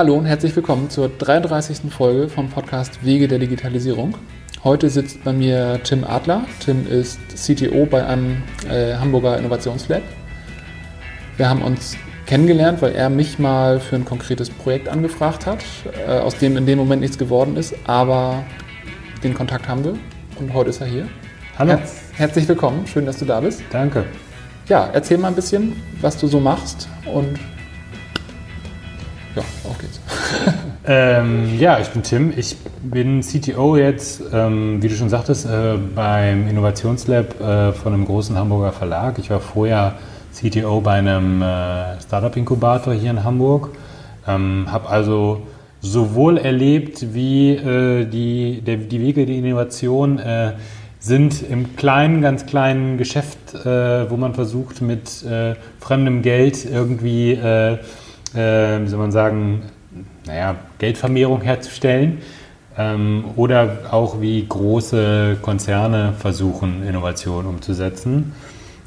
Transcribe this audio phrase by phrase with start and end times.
[0.00, 1.92] Hallo und herzlich willkommen zur 33.
[1.92, 4.16] Folge vom Podcast Wege der Digitalisierung.
[4.64, 6.46] Heute sitzt bei mir Tim Adler.
[6.64, 10.00] Tim ist CTO bei einem äh, Hamburger Innovationslab.
[11.36, 15.62] Wir haben uns kennengelernt, weil er mich mal für ein konkretes Projekt angefragt hat,
[16.08, 18.42] äh, aus dem in dem Moment nichts geworden ist, aber
[19.22, 19.98] den Kontakt haben wir
[20.38, 21.08] und heute ist er hier.
[21.58, 21.72] Hallo.
[21.72, 23.62] Herz, herzlich willkommen, schön, dass du da bist.
[23.70, 24.06] Danke.
[24.66, 27.38] Ja, erzähl mal ein bisschen, was du so machst und
[29.36, 30.00] ja, auf geht's.
[30.86, 32.32] Ähm, ja, ich bin Tim.
[32.34, 38.06] Ich bin CTO jetzt, ähm, wie du schon sagtest, äh, beim Innovationslab äh, von einem
[38.06, 39.18] großen Hamburger Verlag.
[39.18, 39.96] Ich war vorher
[40.32, 43.68] CTO bei einem äh, Startup-Inkubator hier in Hamburg.
[44.26, 45.42] Ähm, Habe also
[45.80, 50.52] sowohl erlebt, wie äh, die, der, die Wege der Innovation äh,
[50.98, 55.24] sind im kleinen, ganz kleinen Geschäft, äh, wo man versucht, mit
[55.78, 57.38] fremdem Geld irgendwie,
[58.34, 59.62] äh, wie soll man sagen,
[60.26, 62.18] naja, Geldvermehrung herzustellen.
[62.78, 68.32] Ähm, oder auch wie große Konzerne versuchen, Innovation umzusetzen.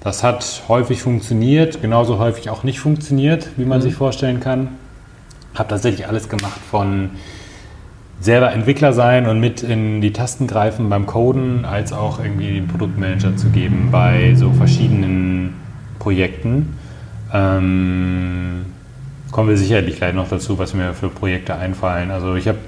[0.02, 3.84] Das hat häufig funktioniert, genauso häufig auch nicht funktioniert, wie man Mhm.
[3.84, 4.70] sich vorstellen kann.
[5.56, 7.12] Habe tatsächlich alles gemacht von
[8.20, 12.68] selber Entwickler sein und mit in die Tasten greifen beim Coden, als auch irgendwie den
[12.68, 15.56] Produktmanager zu geben bei so verschiedenen
[16.00, 16.78] Projekten.
[17.34, 18.66] Ähm,
[19.34, 22.12] kommen wir sicherlich gleich noch dazu, was mir für Projekte einfallen.
[22.12, 22.60] Also ich habe,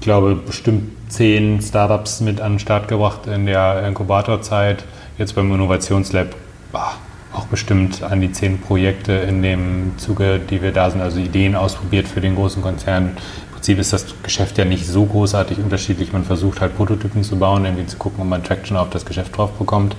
[0.00, 4.84] glaube bestimmt zehn Startups mit an den Start gebracht in der Inkubatorzeit.
[5.18, 6.36] Jetzt beim Innovationslab
[6.72, 6.92] bah,
[7.32, 11.56] auch bestimmt an die zehn Projekte in dem Zuge, die wir da sind, also Ideen
[11.56, 13.16] ausprobiert für den großen Konzern.
[13.48, 16.12] Im Prinzip ist das Geschäft ja nicht so großartig unterschiedlich.
[16.12, 19.36] Man versucht halt Prototypen zu bauen, irgendwie zu gucken, ob man Traction auf das Geschäft
[19.38, 19.96] drauf bekommt.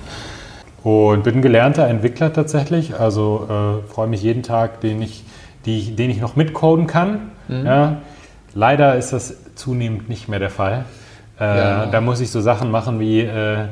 [0.84, 2.94] Und bin gelernter Entwickler tatsächlich.
[2.94, 5.24] Also äh, freue mich jeden Tag, den ich,
[5.66, 7.30] die, den ich noch mitcoden kann.
[7.48, 7.98] Ja.
[8.54, 10.84] Leider ist das zunehmend nicht mehr der Fall.
[11.40, 11.86] Äh, Ja.
[11.86, 13.66] Da muss ich so Sachen machen wie äh,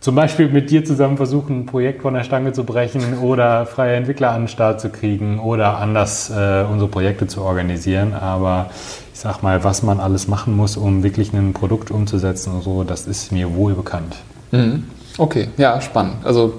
[0.00, 3.94] zum Beispiel mit dir zusammen versuchen, ein Projekt von der Stange zu brechen oder freie
[3.94, 8.14] Entwickler an den Start zu kriegen oder anders äh, unsere Projekte zu organisieren.
[8.14, 8.70] Aber
[9.14, 12.82] ich sag mal, was man alles machen muss, um wirklich ein Produkt umzusetzen und so,
[12.82, 14.16] das ist mir wohl bekannt.
[14.50, 14.84] Mhm.
[15.18, 16.14] Okay, ja, spannend.
[16.24, 16.54] Also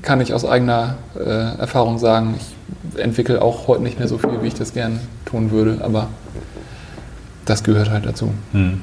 [0.00, 2.55] kann ich aus eigener äh, Erfahrung sagen, ich
[2.96, 6.08] entwickle auch heute nicht mehr so viel, wie ich das gern tun würde, aber
[7.44, 8.30] das gehört halt dazu.
[8.52, 8.82] Hm.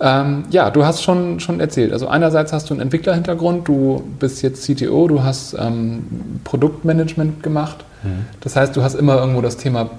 [0.00, 1.92] Ähm, ja, du hast schon, schon erzählt.
[1.92, 7.84] Also einerseits hast du einen Entwicklerhintergrund, du bist jetzt CTO, du hast ähm, Produktmanagement gemacht.
[8.04, 8.26] Mhm.
[8.40, 9.90] Das heißt, du hast immer irgendwo das Thema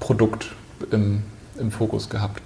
[0.00, 0.52] Produkt
[0.90, 1.22] im,
[1.58, 2.40] im Fokus gehabt.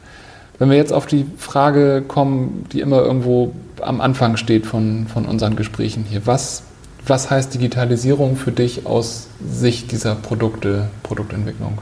[0.59, 5.27] Wenn wir jetzt auf die Frage kommen, die immer irgendwo am Anfang steht von, von
[5.27, 6.65] unseren Gesprächen hier, was,
[7.06, 11.78] was heißt Digitalisierung für dich aus Sicht dieser Produkte, Produktentwicklung?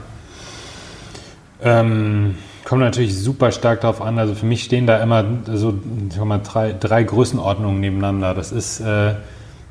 [1.61, 4.19] Ähm, kommt natürlich super stark darauf an.
[4.19, 5.73] Also für mich stehen da immer so
[6.23, 8.33] mal, drei, drei Größenordnungen nebeneinander.
[8.33, 9.15] Das ist äh,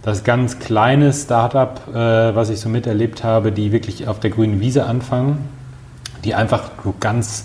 [0.02, 4.60] das ganz kleine Startup, äh, was ich so miterlebt habe, die wirklich auf der grünen
[4.60, 5.48] Wiese anfangen,
[6.24, 7.44] die einfach so ganz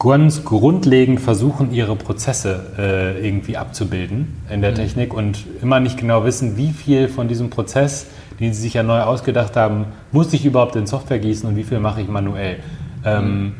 [0.00, 4.76] ganz grundlegend versuchen, ihre Prozesse äh, irgendwie abzubilden in der Mhm.
[4.76, 8.06] Technik und immer nicht genau wissen, wie viel von diesem Prozess,
[8.40, 11.64] den sie sich ja neu ausgedacht haben, muss ich überhaupt in Software gießen und wie
[11.64, 12.56] viel mache ich manuell.
[13.04, 13.54] Ähm,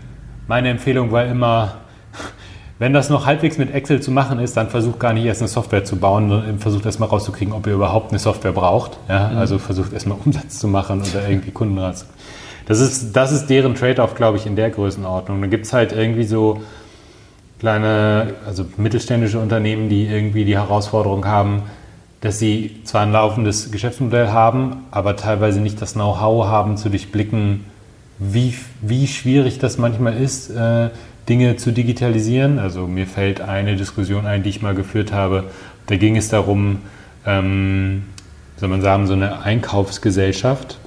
[0.49, 1.75] meine Empfehlung war immer,
[2.79, 5.49] wenn das noch halbwegs mit Excel zu machen ist, dann versucht gar nicht erst eine
[5.49, 8.99] Software zu bauen, sondern versucht erst mal rauszukriegen, ob ihr überhaupt eine Software braucht.
[9.11, 9.29] Ja?
[9.37, 12.07] Also versucht erst mal Umsatz zu machen oder irgendwie Kunden raus.
[12.67, 15.41] Das ist, das ist deren Trade-off, glaube ich, in der Größenordnung.
[15.41, 16.63] Da gibt es halt irgendwie so
[17.59, 21.65] kleine, also mittelständische Unternehmen, die irgendwie die Herausforderung haben,
[22.21, 27.65] dass sie zwar ein laufendes Geschäftsmodell haben, aber teilweise nicht das Know-how haben zu durchblicken,
[28.19, 30.91] wie, wie schwierig das manchmal ist, äh,
[31.29, 32.59] Dinge zu digitalisieren.
[32.59, 35.45] Also mir fällt eine Diskussion ein, die ich mal geführt habe.
[35.87, 36.81] Da ging es darum,
[37.25, 38.05] ähm,
[38.57, 40.79] soll man sagen, so eine Einkaufsgesellschaft,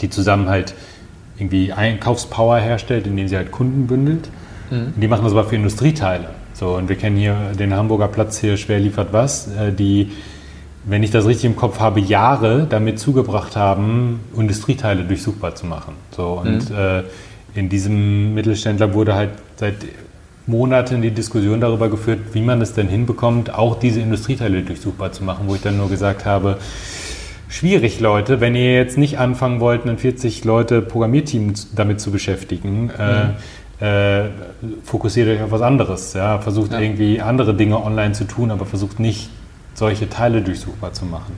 [0.00, 0.74] die zusammen halt
[1.38, 4.28] irgendwie Einkaufspower herstellt, indem sie halt Kunden bündelt.
[4.96, 6.28] Und die machen das aber für Industrieteile.
[6.52, 10.10] So, und wir kennen hier den Hamburger Platz hier, schwer liefert was, äh, die,
[10.84, 15.94] wenn ich das richtig im Kopf habe, Jahre damit zugebracht haben, Industrieteile durchsuchbar zu machen.
[16.10, 17.04] So, und äh,
[17.54, 19.76] in diesem Mittelständler wurde halt seit
[20.48, 25.22] Monaten die Diskussion darüber geführt, wie man es denn hinbekommt, auch diese Industrieteile durchsuchbar zu
[25.22, 26.58] machen, wo ich dann nur gesagt habe,
[27.48, 32.90] schwierig, Leute, wenn ihr jetzt nicht anfangen wollt, ein 40 Leute Programmierteam damit zu beschäftigen,
[32.90, 33.28] äh,
[33.80, 34.28] äh,
[34.84, 36.12] fokussiert euch auf was anderes.
[36.14, 36.38] Ja?
[36.38, 36.80] Versucht Ja.
[36.80, 39.30] irgendwie andere Dinge online zu tun, aber versucht nicht,
[39.74, 41.32] solche Teile durchsuchbar zu machen.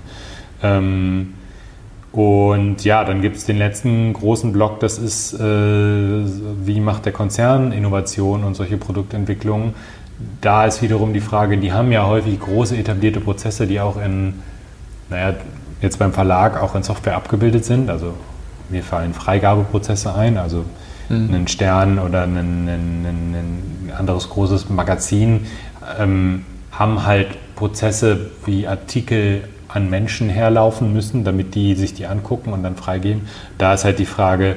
[0.62, 1.35] Ähm,
[2.13, 7.13] Und ja, dann gibt es den letzten großen Block, das ist, äh, wie macht der
[7.13, 9.75] Konzern Innovation und solche Produktentwicklungen.
[10.41, 14.35] Da ist wiederum die Frage, die haben ja häufig große etablierte Prozesse, die auch in,
[15.09, 15.35] naja,
[15.81, 17.91] jetzt beim Verlag auch in Software abgebildet sind.
[17.91, 18.15] Also
[18.69, 20.65] mir fallen Freigabeprozesse ein, also
[21.09, 21.35] mhm.
[21.35, 25.47] einen Stern oder ein, ein, ein, anderes großes Magazin
[25.99, 32.53] ähm, haben halt Prozesse wie Artikel an Menschen herlaufen müssen, damit die sich die angucken
[32.53, 33.29] und dann freigeben.
[33.59, 34.56] Da ist halt die Frage,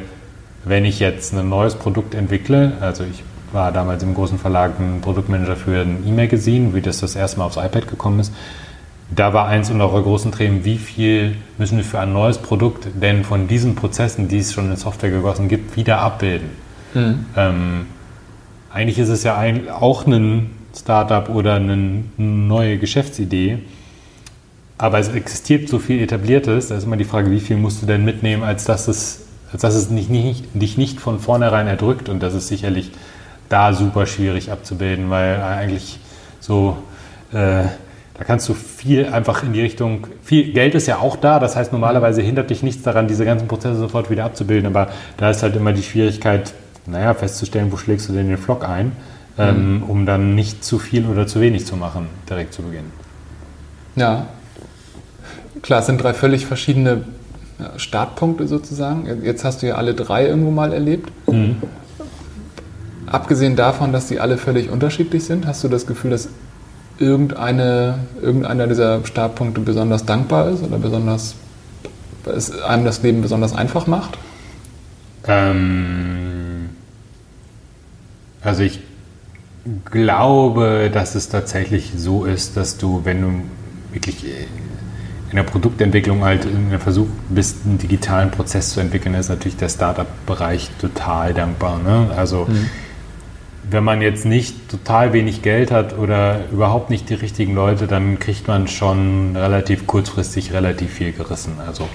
[0.66, 5.02] wenn ich jetzt ein neues Produkt entwickle, also ich war damals im großen Verlag ein
[5.02, 8.34] Produktmanager für ein E-Magazin, wie das das erste Mal aufs iPad gekommen ist.
[9.16, 13.24] Da war eins unserer großen Themen, wie viel müssen wir für ein neues Produkt denn
[13.24, 16.50] von diesen Prozessen, die es schon in Software gegossen gibt, wieder abbilden.
[16.94, 17.26] Mhm.
[17.36, 17.86] Ähm,
[18.72, 23.60] eigentlich ist es ja ein, auch ein Startup oder eine neue Geschäftsidee,
[24.78, 27.86] aber es existiert so viel Etabliertes, da ist immer die Frage, wie viel musst du
[27.86, 32.10] denn mitnehmen, als dass es, als dass es nicht, nicht, dich nicht von vornherein erdrückt.
[32.10, 32.92] Und das ist sicherlich
[33.50, 36.00] da super schwierig abzubilden, weil eigentlich
[36.40, 36.78] so,
[37.32, 37.66] äh,
[38.24, 41.58] da kannst du viel einfach in die Richtung, viel Geld ist ja auch da, das
[41.58, 45.44] heißt normalerweise hindert dich nichts daran, diese ganzen Prozesse sofort wieder abzubilden, aber da ist
[45.44, 46.54] halt immer die Schwierigkeit,
[46.86, 48.94] naja, festzustellen, wo schlägst du denn den Flock ein,
[49.38, 49.84] ähm, mhm.
[49.84, 52.86] um dann nicht zu viel oder zu wenig zu machen, direkt zu Beginn.
[53.98, 54.28] Ja,
[55.62, 57.04] klar, es sind drei völlig verschiedene
[57.76, 59.06] Startpunkte sozusagen.
[59.24, 61.12] Jetzt hast du ja alle drei irgendwo mal erlebt.
[61.28, 61.58] Mhm.
[63.06, 66.30] Abgesehen davon, dass die alle völlig unterschiedlich sind, hast du das Gefühl, dass
[67.04, 71.36] irgendeine, irgendeiner dieser Startpunkte besonders dankbar ist oder besonders
[72.26, 74.18] es einem das Leben besonders einfach macht?
[75.28, 76.70] Ähm,
[78.42, 78.80] also ich
[79.86, 83.42] glaube, dass es tatsächlich so ist, dass du, wenn du
[83.94, 84.26] wirklich
[85.30, 89.58] in der Produktentwicklung halt in der Versuch bist, einen digitalen Prozess zu entwickeln, ist natürlich
[89.58, 91.80] der Startup-Bereich total dankbar.
[91.80, 92.12] Ne?
[92.16, 92.70] Also mhm.
[93.70, 98.20] Wenn man jetzt nicht total wenig Geld hat oder überhaupt nicht die richtigen Leute, dann
[98.20, 101.54] kriegt man schon relativ kurzfristig relativ viel gerissen.
[101.66, 101.88] Also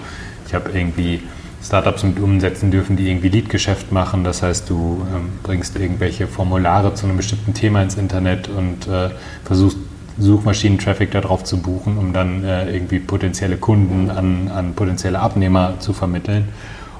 [0.47, 1.21] ich habe irgendwie
[1.63, 4.25] Startups mit umsetzen dürfen, die irgendwie Lead-Geschäft machen.
[4.25, 9.11] Das heißt, du ähm, bringst irgendwelche Formulare zu einem bestimmten Thema ins Internet und äh,
[9.45, 9.79] versuchst
[10.19, 15.93] Suchmaschinen-Traffic darauf zu buchen, um dann äh, irgendwie potenzielle Kunden an, an potenzielle Abnehmer zu
[15.93, 16.49] vermitteln.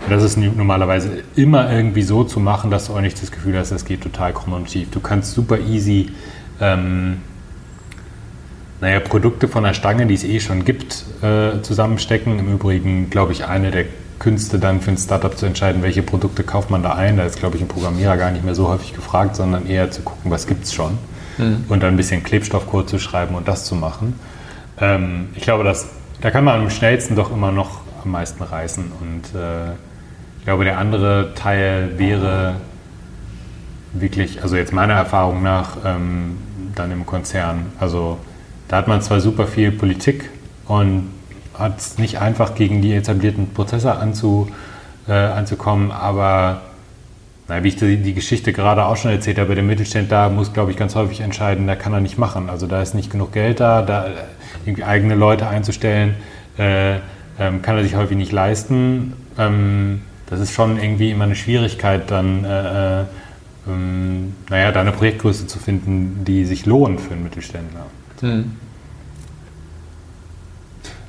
[0.05, 3.59] Und das ist normalerweise immer irgendwie so zu machen, dass du auch nicht das Gefühl
[3.59, 4.91] hast, das geht total krumm und schief.
[4.91, 6.11] Du kannst super easy
[6.61, 7.19] ähm,
[8.81, 12.39] naja, Produkte von der Stange, die es eh schon gibt, äh, zusammenstecken.
[12.39, 13.87] Im Übrigen, glaube ich, eine der
[14.19, 17.17] Künste dann für ein Startup zu entscheiden, welche Produkte kauft man da ein.
[17.17, 20.03] Da ist, glaube ich, ein Programmierer gar nicht mehr so häufig gefragt, sondern eher zu
[20.03, 20.99] gucken, was gibt es schon
[21.39, 21.65] mhm.
[21.69, 24.19] und dann ein bisschen Klebstoffcode zu schreiben und das zu machen.
[24.81, 25.89] Ähm, ich glaube, dass,
[26.21, 28.93] da kann man am schnellsten doch immer noch am meisten reißen.
[29.01, 29.73] Und äh,
[30.49, 32.55] glaube, der andere Teil wäre
[33.93, 36.39] wirklich, also jetzt meiner Erfahrung nach, ähm,
[36.75, 37.67] dann im Konzern.
[37.79, 38.17] Also
[38.67, 40.31] da hat man zwar super viel Politik
[40.67, 41.11] und
[41.53, 44.49] hat es nicht einfach gegen die etablierten Prozesse anzu,
[45.07, 46.63] äh, anzukommen, aber
[47.47, 50.71] na, wie ich die, die, Geschichte gerade auch schon erzählt habe, der Mittelständler muss, glaube
[50.71, 52.49] ich, ganz häufig entscheiden, da kann er nicht machen.
[52.49, 54.07] Also da ist nicht genug Geld da, da
[54.65, 56.15] irgendwie eigene Leute einzustellen,
[56.57, 57.01] äh,
[57.39, 59.13] ähm, kann er sich häufig nicht leisten.
[59.37, 63.05] Ähm, das ist schon irgendwie immer eine Schwierigkeit, dann, äh, äh,
[63.67, 67.87] ähm, naja, da eine Projektgröße zu finden, die sich lohnt für einen Mittelständler.
[68.21, 68.53] Hm.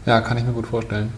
[0.06, 1.12] Ja, kann ich mir gut vorstellen.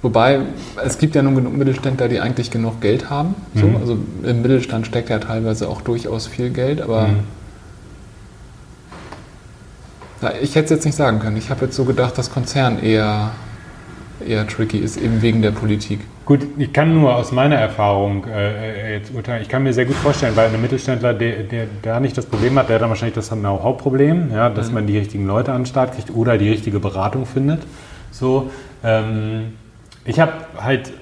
[0.00, 0.40] Wobei,
[0.84, 3.36] es gibt ja nun genug Mittelständler, die eigentlich genug Geld haben.
[3.54, 3.66] So.
[3.66, 3.76] Mhm.
[3.76, 7.20] Also im Mittelstand steckt ja teilweise auch durchaus viel Geld, aber mhm.
[10.22, 11.36] ja, ich hätte es jetzt nicht sagen können.
[11.36, 13.30] Ich habe jetzt so gedacht, dass Konzern eher,
[14.26, 16.00] eher tricky ist, eben wegen der Politik.
[16.24, 19.42] Gut, ich kann nur aus meiner Erfahrung äh, jetzt urteilen.
[19.42, 22.56] Ich kann mir sehr gut vorstellen, weil ein Mittelständler, der, der, der nicht das Problem
[22.58, 24.74] hat, der hat dann wahrscheinlich das Know-how-Problem, ja, dass mhm.
[24.74, 27.62] man die richtigen Leute an den Start kriegt oder die richtige Beratung findet.
[28.12, 28.50] So,
[28.84, 29.54] ähm,
[30.04, 30.92] ich habe halt,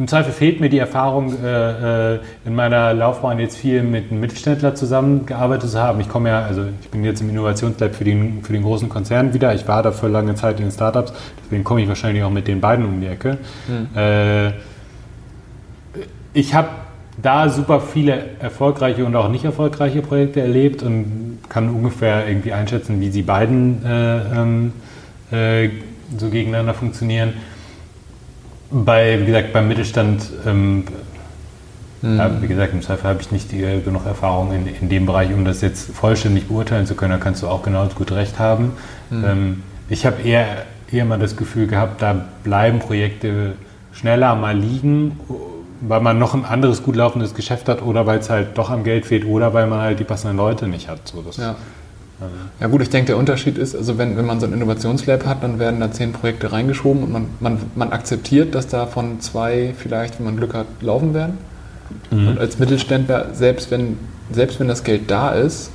[0.00, 4.20] im Zweifel fehlt mir die Erfahrung, äh, äh, in meiner Laufbahn jetzt viel mit einem
[4.20, 6.00] Mittelständler zusammengearbeitet zu haben.
[6.00, 9.34] Ich komme ja, also ich bin jetzt im Innovationslab für den, für den großen Konzern
[9.34, 9.54] wieder.
[9.54, 11.12] Ich war da für lange Zeit in den Startups,
[11.44, 13.36] deswegen komme ich wahrscheinlich auch mit den beiden um die Ecke.
[13.68, 13.98] Mhm.
[13.98, 14.52] Äh,
[16.32, 16.68] ich habe
[17.20, 23.02] da super viele erfolgreiche und auch nicht erfolgreiche Projekte erlebt und kann ungefähr irgendwie einschätzen,
[23.02, 24.72] wie sie beiden äh, ähm,
[25.30, 25.68] äh,
[26.16, 27.34] so gegeneinander funktionieren
[28.70, 30.84] bei, wie gesagt, beim Mittelstand, ähm,
[32.02, 32.18] mhm.
[32.18, 35.06] ja, wie gesagt, im Zweifel habe ich nicht die, äh, genug Erfahrung in, in dem
[35.06, 37.12] Bereich, um das jetzt vollständig beurteilen zu können.
[37.12, 38.72] Da kannst du auch genauso gut recht haben.
[39.10, 39.24] Mhm.
[39.24, 40.46] Ähm, ich habe eher,
[40.92, 43.54] eher mal das Gefühl gehabt, da bleiben Projekte
[43.92, 45.18] schneller mal liegen,
[45.80, 48.84] weil man noch ein anderes gut laufendes Geschäft hat oder weil es halt doch am
[48.84, 51.08] Geld fehlt oder weil man halt die passenden Leute nicht hat.
[51.08, 51.56] So, das, Ja.
[52.60, 55.42] Ja gut, ich denke, der Unterschied ist, also wenn, wenn man so ein Innovationslab hat,
[55.42, 60.18] dann werden da zehn Projekte reingeschoben und man, man, man akzeptiert, dass davon zwei vielleicht,
[60.18, 61.38] wenn man Glück hat, laufen werden.
[62.10, 62.28] Mhm.
[62.28, 63.98] Und als Mittelständler, selbst wenn,
[64.32, 65.70] selbst wenn das Geld da ist,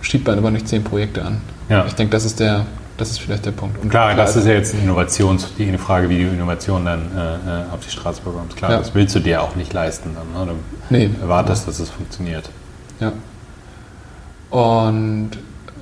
[0.00, 1.40] schiebt man aber nicht zehn Projekte an.
[1.68, 1.84] Ja.
[1.86, 2.66] Ich denke, das ist der,
[2.96, 3.80] das ist vielleicht der Punkt.
[3.82, 7.34] Und Klar, das ist ja jetzt eine Innovations, die Frage, wie du Innovation dann äh,
[7.34, 8.56] äh, auf die Straße bekommst.
[8.56, 8.78] Klar, Ja.
[8.78, 10.10] das willst du dir auch nicht leisten.
[10.14, 10.52] Dann, ne?
[10.52, 11.10] Du Nee.
[11.20, 12.48] erwartest, dass es funktioniert.
[13.00, 13.12] Ja.
[14.50, 15.30] Und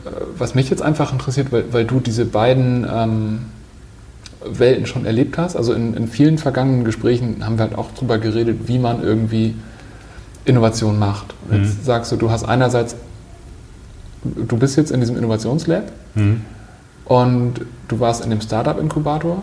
[0.05, 3.39] äh, was mich jetzt einfach interessiert, weil, weil du diese beiden ähm,
[4.45, 8.19] Welten schon erlebt hast, also in, in vielen vergangenen Gesprächen haben wir halt auch drüber
[8.19, 9.55] geredet, wie man irgendwie
[10.45, 11.35] Innovation macht.
[11.49, 11.85] Und Jetzt Mhm.
[11.85, 12.95] sagst du, du hast einerseits,
[14.25, 16.41] du bist jetzt in diesem Innovationslab Mhm.
[17.07, 17.55] und
[17.89, 19.43] du warst in dem Startup-Inkubator.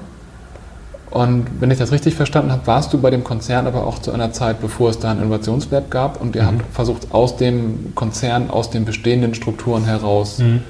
[1.14, 4.12] Und wenn ich das richtig verstanden habe, warst du bei dem Konzern aber auch zu
[4.12, 6.48] einer Zeit, bevor es da ein Innovationslab gab und ihr Mhm.
[6.48, 10.62] habt versucht, aus dem Konzern, aus den bestehenden Strukturen heraus Mhm.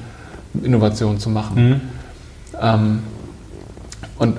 [0.62, 1.70] Innovation zu machen.
[1.70, 1.82] Mhm.
[2.62, 3.00] Ähm,
[4.20, 4.36] und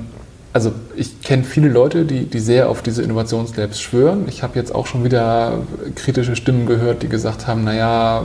[0.53, 4.25] also ich kenne viele Leute, die, die sehr auf diese Innovationslabs schwören.
[4.29, 5.55] Ich habe jetzt auch schon wieder
[5.95, 8.25] kritische Stimmen gehört, die gesagt haben, naja,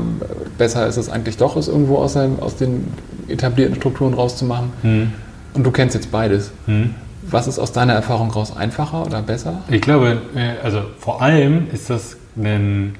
[0.57, 2.87] besser ist es eigentlich doch, es irgendwo aus, einem, aus den
[3.29, 4.69] etablierten Strukturen rauszumachen.
[4.83, 5.13] Mhm.
[5.53, 6.51] Und du kennst jetzt beides.
[6.67, 6.93] Mhm.
[7.31, 9.63] Was ist aus deiner Erfahrung raus einfacher oder besser?
[9.69, 12.95] Ich glaube, äh, also vor allem ist das ein,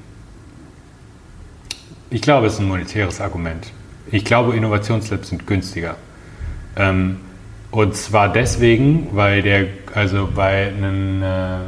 [2.10, 3.66] ich glaube, es ist ein monetäres Argument.
[4.10, 5.96] Ich glaube, Innovationslabs sind günstiger.
[6.76, 7.18] Ähm,
[7.70, 11.58] und zwar deswegen, weil der, also bei einem äh,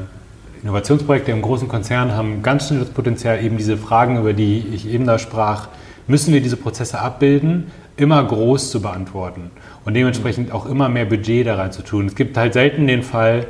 [0.63, 4.89] Innovationsprojekt im großen Konzern haben ganz schnell das Potenzial, eben diese Fragen, über die ich
[4.89, 5.69] eben da sprach,
[6.07, 9.51] müssen wir diese Prozesse abbilden, immer groß zu beantworten
[9.85, 12.07] und dementsprechend auch immer mehr Budget da rein zu tun.
[12.07, 13.47] Es gibt halt selten den Fall,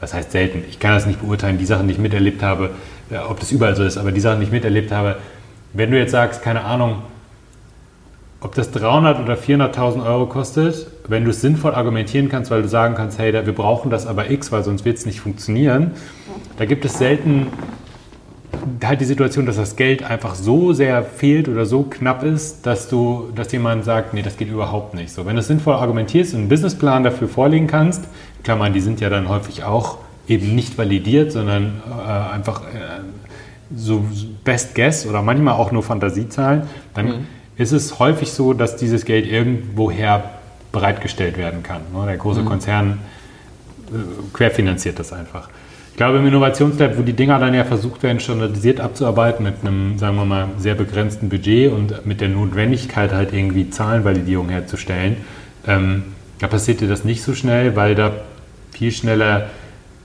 [0.00, 2.70] was heißt selten, ich kann das nicht beurteilen, die Sachen, die ich miterlebt habe,
[3.10, 5.16] ja, ob das überall so ist, aber die Sachen, die ich miterlebt habe,
[5.72, 7.02] wenn du jetzt sagst, keine Ahnung,
[8.40, 12.68] ob das 300 oder 400.000 Euro kostet, wenn du es sinnvoll argumentieren kannst, weil du
[12.68, 15.92] sagen kannst, hey, wir brauchen das aber X, weil sonst wird es nicht funktionieren,
[16.56, 17.48] da gibt es selten
[18.84, 22.88] halt die Situation, dass das Geld einfach so sehr fehlt oder so knapp ist, dass
[22.88, 25.12] du, dass jemand sagt, nee, das geht überhaupt nicht.
[25.12, 28.04] So, wenn du es sinnvoll argumentierst und einen Businessplan dafür vorlegen kannst,
[28.42, 33.00] Klammern, die sind ja dann häufig auch eben nicht validiert, sondern äh, einfach äh,
[33.74, 34.04] so
[34.44, 36.62] Best Guess oder manchmal auch nur Fantasiezahlen,
[36.94, 37.26] dann
[37.56, 40.24] ist es häufig so, dass dieses Geld irgendwoher
[40.72, 41.82] bereitgestellt werden kann.
[41.92, 42.06] ne?
[42.06, 43.00] Der große Konzern
[43.90, 43.96] äh,
[44.32, 45.48] querfinanziert das einfach.
[45.98, 49.98] Ich glaube, im Innovationslab, wo die Dinger dann ja versucht werden, standardisiert abzuarbeiten mit einem,
[49.98, 55.16] sagen wir mal, sehr begrenzten Budget und mit der Notwendigkeit halt irgendwie Zahlenvalidierung herzustellen,
[55.66, 56.04] ähm,
[56.38, 58.12] da passiert dir das nicht so schnell, weil da
[58.70, 59.48] viel schneller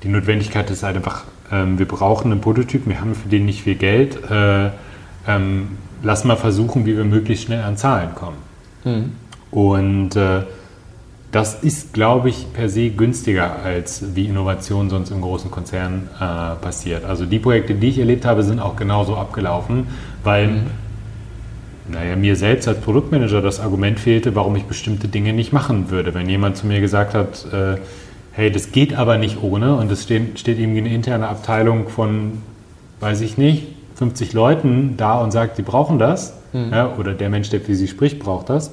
[0.02, 3.62] die Notwendigkeit ist halt einfach, ähm, wir brauchen einen Prototyp, wir haben für den nicht
[3.62, 4.72] viel Geld, äh,
[5.28, 8.38] ähm, lass mal versuchen, wie wir möglichst schnell an Zahlen kommen.
[8.84, 9.12] Mhm.
[9.52, 10.42] Und äh,
[11.34, 16.56] das ist, glaube ich, per se günstiger, als wie Innovation sonst im großen Konzern äh,
[16.64, 17.06] passiert.
[17.06, 19.88] Also die Projekte, die ich erlebt habe, sind auch genauso abgelaufen,
[20.24, 20.62] weil
[21.92, 26.14] naja, mir selbst als Produktmanager das Argument fehlte, warum ich bestimmte Dinge nicht machen würde.
[26.14, 27.78] Wenn jemand zu mir gesagt hat, äh,
[28.34, 32.44] hey, das geht aber nicht ohne und es steht, steht irgendwie eine interne Abteilung von,
[33.00, 37.50] weiß ich nicht, 50 Leuten da und sagt, sie brauchen das, ja, oder der Mensch,
[37.50, 38.72] der für sie spricht, braucht das,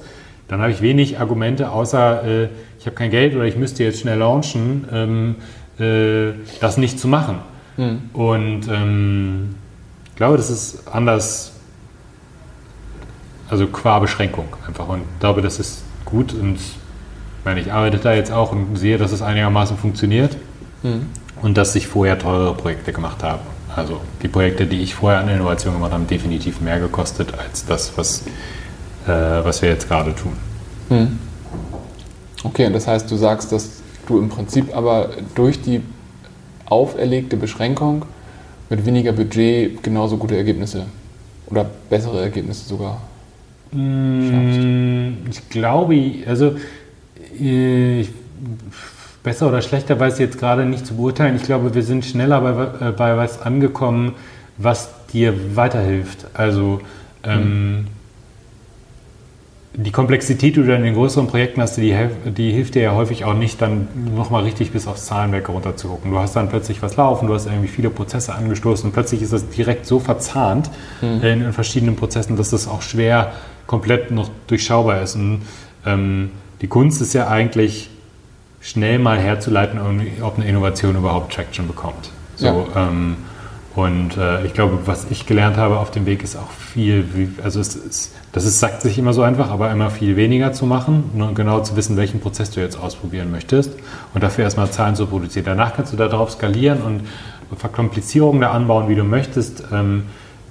[0.51, 4.01] dann habe ich wenig Argumente, außer äh, ich habe kein Geld oder ich müsste jetzt
[4.01, 5.35] schnell launchen, ähm,
[5.79, 7.37] äh, das nicht zu machen.
[8.11, 9.55] Und ähm,
[10.09, 11.53] ich glaube, das ist anders,
[13.49, 14.89] also qua Beschränkung einfach.
[14.89, 16.75] Und ich glaube, das ist gut und ich
[17.45, 20.35] meine, ich arbeite da jetzt auch und sehe, dass es einigermaßen funktioniert
[21.41, 23.39] und dass ich vorher teurere Projekte gemacht habe.
[23.73, 27.65] Also die Projekte, die ich vorher an Innovation gemacht habe, haben definitiv mehr gekostet als
[27.65, 28.25] das, was,
[29.05, 30.33] was wir jetzt gerade tun.
[30.89, 31.19] Mhm.
[32.43, 35.81] Okay, und das heißt, du sagst, dass du im Prinzip aber durch die
[36.65, 38.05] auferlegte Beschränkung
[38.69, 40.85] mit weniger Budget genauso gute Ergebnisse
[41.47, 43.01] oder bessere Ergebnisse sogar.
[43.71, 46.55] Mm, Ich glaube, also
[47.39, 48.09] äh, ich,
[49.23, 51.35] besser oder schlechter weiß ich jetzt gerade nicht zu beurteilen.
[51.35, 54.13] Ich glaube, wir sind schneller bei, äh, bei was angekommen,
[54.57, 56.25] was dir weiterhilft.
[56.33, 56.81] Also
[57.23, 57.87] ähm,
[59.73, 62.93] die Komplexität, die du dann in den größeren Projekten hast, die, die hilft dir ja
[62.93, 66.11] häufig auch nicht, dann nochmal richtig bis aufs Zahlenwerk runter zu gucken.
[66.11, 69.31] Du hast dann plötzlich was laufen, du hast irgendwie viele Prozesse angestoßen und plötzlich ist
[69.31, 70.69] das direkt so verzahnt
[71.01, 73.31] in, in verschiedenen Prozessen, dass das auch schwer
[73.65, 75.15] komplett noch durchschaubar ist.
[75.15, 75.43] Und
[75.85, 77.89] ähm, die Kunst ist ja eigentlich,
[78.61, 79.79] schnell mal herzuleiten,
[80.21, 82.11] ob eine Innovation überhaupt Traction bekommt.
[82.35, 82.89] So, ja.
[82.89, 83.15] ähm,
[83.75, 87.59] und äh, ich glaube, was ich gelernt habe auf dem Weg ist auch viel, also
[87.61, 91.11] es ist, das ist, sagt sich immer so einfach, aber immer viel weniger zu machen,
[91.13, 93.71] nur genau zu wissen, welchen Prozess du jetzt ausprobieren möchtest
[94.13, 95.45] und dafür erstmal Zahlen zu produzieren.
[95.45, 97.01] Danach kannst du darauf skalieren und
[97.57, 100.03] Verkomplizierungen da anbauen, wie du möchtest, ähm,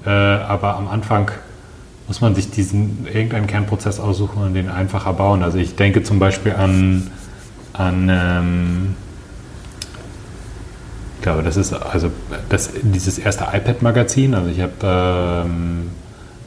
[0.06, 1.30] äh, aber am Anfang
[2.08, 5.42] muss man sich diesen irgendeinen Kernprozess aussuchen und den einfacher bauen.
[5.42, 7.10] Also ich denke zum Beispiel an,
[7.72, 8.96] an ähm,
[11.20, 12.10] ich glaube, das ist also
[12.48, 14.34] das, dieses erste iPad-Magazin.
[14.34, 15.90] Also ich habe ähm,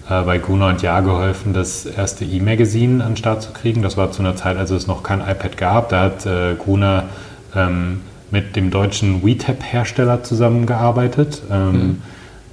[0.10, 3.84] äh, bei Gruner und Jahr geholfen, das erste E-Magazin an den Start zu kriegen.
[3.84, 5.90] Das war zu einer Zeit, als es noch kein iPad gab.
[5.90, 7.04] Da hat äh, Gruner
[7.56, 8.02] ähm,
[8.32, 11.44] mit dem deutschen WeTab-Hersteller zusammengearbeitet.
[11.52, 12.02] Ähm, mhm.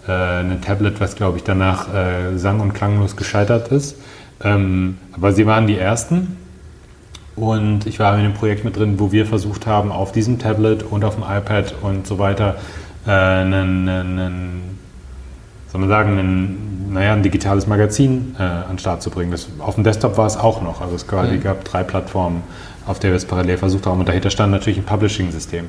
[0.06, 3.96] äh, ein Tablet, was glaube ich danach äh, sang- und klanglos gescheitert ist.
[4.44, 6.36] Ähm, aber sie waren die ersten
[7.37, 10.82] und ich war in dem Projekt mit drin, wo wir versucht haben, auf diesem Tablet
[10.82, 12.56] und auf dem iPad und so weiter
[13.06, 14.78] äh, einen, einen,
[15.70, 19.30] soll man sagen, ein, naja, ein digitales Magazin äh, an den Start zu bringen.
[19.30, 20.80] Das, auf dem Desktop war es auch noch.
[20.80, 21.42] Also es quasi mhm.
[21.42, 22.42] gab drei Plattformen,
[22.87, 24.00] auf der wir es parallel versucht haben.
[24.00, 25.66] Und dahinter stand natürlich ein Publishing-System.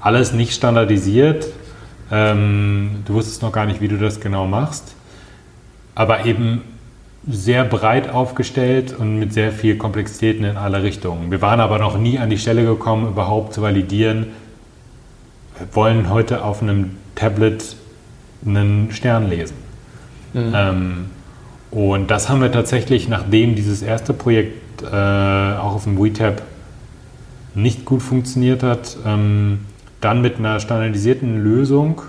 [0.00, 1.46] Alles nicht standardisiert.
[2.10, 4.94] Ähm, du wusstest noch gar nicht, wie du das genau machst.
[5.94, 6.62] Aber eben
[7.28, 11.30] sehr breit aufgestellt und mit sehr viel Komplexitäten in alle Richtungen.
[11.30, 14.26] Wir waren aber noch nie an die Stelle gekommen, überhaupt zu validieren,
[15.58, 17.76] wir wollen heute auf einem Tablet
[18.44, 19.56] einen Stern lesen.
[20.32, 20.52] Mhm.
[20.54, 21.04] Ähm,
[21.70, 26.42] und das haben wir tatsächlich, nachdem dieses erste Projekt äh, auch auf dem WeTab
[27.54, 29.60] nicht gut funktioniert hat, ähm,
[30.00, 32.02] dann mit einer standardisierten Lösung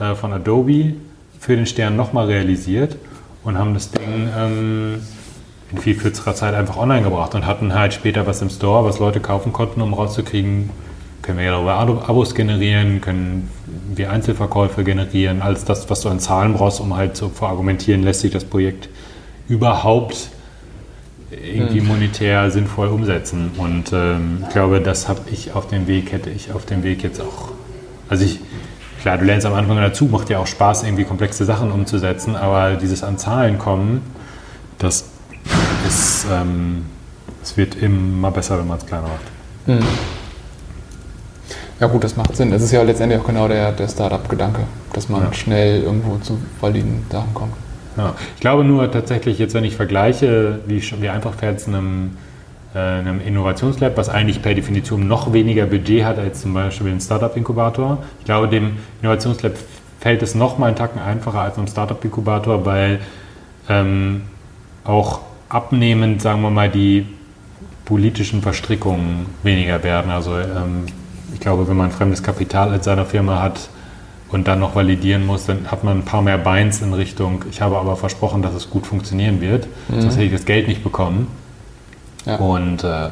[0.00, 0.94] äh, von Adobe
[1.38, 2.96] für den Stern nochmal realisiert
[3.44, 5.02] und haben das Ding ähm,
[5.72, 8.98] in viel kürzerer Zeit einfach online gebracht und hatten halt später was im Store, was
[8.98, 10.70] Leute kaufen konnten, um rauszukriegen,
[11.22, 13.50] können wir ja darüber Abos generieren, können
[13.94, 18.20] wir Einzelverkäufe generieren, alles das, was du an Zahlen brauchst, um halt zu verargumentieren, lässt
[18.20, 18.88] sich das Projekt
[19.48, 20.30] überhaupt
[21.30, 21.88] irgendwie hm.
[21.88, 23.52] monetär sinnvoll umsetzen.
[23.56, 27.02] Und ähm, ich glaube, das habe ich auf dem Weg, hätte ich auf dem Weg
[27.02, 27.52] jetzt auch.
[28.08, 28.40] Also ich,
[29.00, 32.76] klar, du lernst am Anfang dazu, macht ja auch Spaß, irgendwie komplexe Sachen umzusetzen, aber
[32.76, 34.02] dieses an Zahlen kommen,
[34.78, 35.04] das
[35.86, 36.86] ist, ähm,
[37.42, 39.66] es wird immer besser, wenn man es kleiner macht.
[39.66, 39.86] Mhm.
[41.80, 42.52] Ja gut, das macht Sinn.
[42.52, 44.60] Es ist ja letztendlich auch genau der, der Startup-Gedanke,
[44.92, 45.32] dass man ja.
[45.32, 47.54] schnell irgendwo zu validen Sachen kommt.
[47.96, 48.14] Ja.
[48.34, 52.16] Ich glaube nur tatsächlich, jetzt wenn ich vergleiche, wie, wie einfach fährt es einem
[52.78, 57.98] einem Innovationslab, was eigentlich per Definition noch weniger Budget hat als zum Beispiel ein Startup-Inkubator.
[58.20, 59.54] Ich glaube, dem Innovationslab
[59.98, 63.00] fällt es noch mal einen Tacken einfacher als einem Startup-Inkubator, weil
[63.68, 64.22] ähm,
[64.84, 67.06] auch abnehmend, sagen wir mal, die
[67.84, 70.10] politischen Verstrickungen weniger werden.
[70.10, 70.86] Also ähm,
[71.34, 73.68] ich glaube, wenn man fremdes Kapital in seiner Firma hat
[74.30, 77.60] und dann noch validieren muss, dann hat man ein paar mehr Beins in Richtung, ich
[77.60, 80.02] habe aber versprochen, dass es gut funktionieren wird, mhm.
[80.02, 81.26] sonst hätte ich das Geld nicht bekommen.
[82.26, 82.36] Ja.
[82.36, 83.08] Und äh,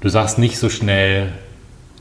[0.00, 1.32] du sagst nicht so schnell,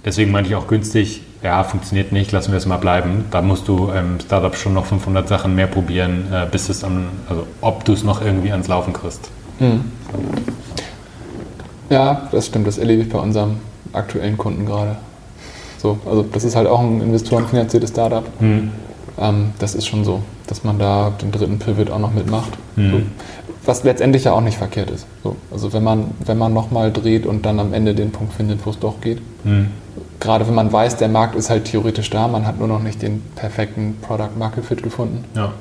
[0.05, 3.25] deswegen meine ich auch günstig, ja, funktioniert nicht, lassen wir es mal bleiben.
[3.31, 7.07] Da musst du im Startup schon noch 500 Sachen mehr probieren, äh, bis es an,
[7.29, 9.29] also ob du es noch irgendwie ans Laufen kriegst.
[9.59, 9.91] Mhm.
[11.89, 13.57] Ja, das stimmt, das erlebe ich bei unserem
[13.91, 14.95] aktuellen Kunden gerade.
[15.77, 18.23] So, also das ist halt auch ein investorenfinanziertes Startup.
[18.39, 18.71] Mhm.
[19.23, 22.51] Ähm, das ist schon so, dass man da den dritten Pivot auch noch mitmacht.
[22.75, 22.91] Mhm.
[22.91, 23.01] So
[23.65, 25.05] was letztendlich ja auch nicht verkehrt ist.
[25.23, 28.65] So, also wenn man, wenn man nochmal dreht und dann am Ende den Punkt findet,
[28.65, 29.21] wo es doch geht.
[29.45, 29.67] Mhm.
[30.19, 33.01] Gerade wenn man weiß, der Markt ist halt theoretisch da, man hat nur noch nicht
[33.01, 35.23] den perfekten Product Market Fit gefunden.
[35.35, 35.53] Ja.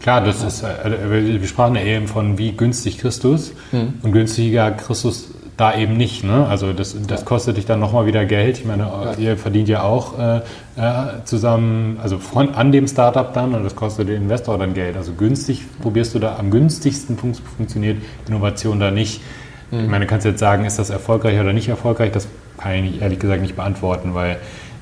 [0.00, 3.94] Klar, das ist, äh, wir sprachen ja eben von wie günstig Christus mhm.
[4.02, 6.22] und günstiger Christus da eben nicht.
[6.22, 6.46] Ne?
[6.46, 8.58] Also das, das kostet dich dann nochmal wieder Geld.
[8.58, 10.36] Ich meine, ihr verdient ja auch äh,
[10.76, 14.96] äh, zusammen, also von, an dem Startup dann und das kostet den Investor dann Geld.
[14.96, 19.22] Also günstig probierst du da, am günstigsten fun funktioniert Innovation da nicht.
[19.70, 19.80] Mhm.
[19.80, 22.12] Ich meine, du kannst jetzt sagen, ist das erfolgreich oder nicht erfolgreich?
[22.12, 24.38] Das kann ich ehrlich gesagt nicht beantworten, weil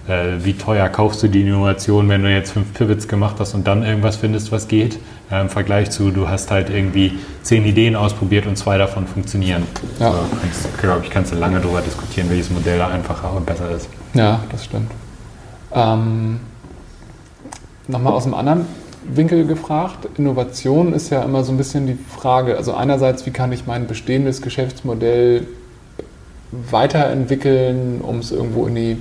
[0.08, 3.66] äh, wie teuer kaufst du die Innovation, wenn du jetzt fünf Pivots gemacht hast und
[3.66, 4.98] dann irgendwas findest, was geht,
[5.30, 9.64] äh, im Vergleich zu, du hast halt irgendwie zehn Ideen ausprobiert und zwei davon funktionieren.
[9.98, 10.08] Ja.
[10.08, 13.88] Also, glaube ich, kannst du lange darüber diskutieren, welches Modell da einfacher und besser ist.
[14.14, 14.90] Ja, das stimmt.
[15.72, 16.40] Ähm,
[17.86, 18.66] Nochmal aus einem anderen
[19.06, 20.08] Winkel gefragt.
[20.16, 23.86] Innovation ist ja immer so ein bisschen die Frage, also einerseits, wie kann ich mein
[23.86, 25.46] bestehendes Geschäftsmodell
[26.50, 28.96] weiterentwickeln, um es irgendwo in die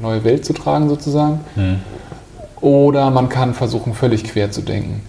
[0.00, 1.40] neue Welt zu tragen sozusagen.
[1.56, 1.80] Mhm.
[2.60, 5.02] Oder man kann versuchen, völlig quer zu denken.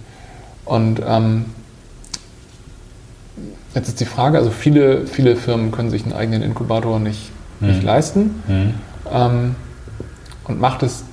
[0.64, 1.46] Und ähm,
[3.74, 7.68] Jetzt ist die Frage, also viele, viele Firmen können sich einen eigenen Inkubator nicht, Mhm.
[7.68, 8.42] nicht leisten.
[8.48, 8.74] Mhm.
[9.12, 9.54] Ähm,
[10.44, 11.04] und macht es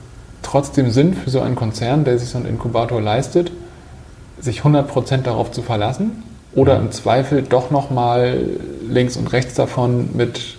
[0.42, 3.52] trotzdem Sinn für so einen Konzern, der sich so einen Inkubator leistet,
[4.40, 6.24] sich 100% darauf zu verlassen?
[6.56, 6.86] Oder Mhm.
[6.86, 8.40] im Zweifel doch nochmal
[8.90, 10.56] links und rechts davon mit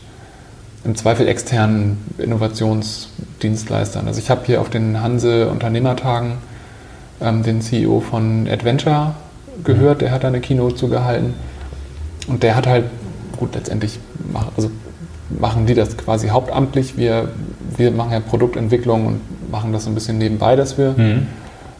[0.86, 4.06] im Zweifel externen Innovationsdienstleistern?
[4.06, 6.34] Also ich habe hier auf den Hanse Unternehmertagen
[7.20, 9.14] ähm, den CEO von Adventure
[9.64, 11.34] gehört, der hat da eine Keynote zugehalten.
[12.28, 12.84] Und der hat halt,
[13.36, 13.98] gut, letztendlich
[14.32, 14.70] mach, also
[15.30, 16.96] machen die das quasi hauptamtlich.
[16.96, 17.28] Wir,
[17.76, 21.26] wir machen ja Produktentwicklung und machen das so ein bisschen nebenbei, dass wir Mhm.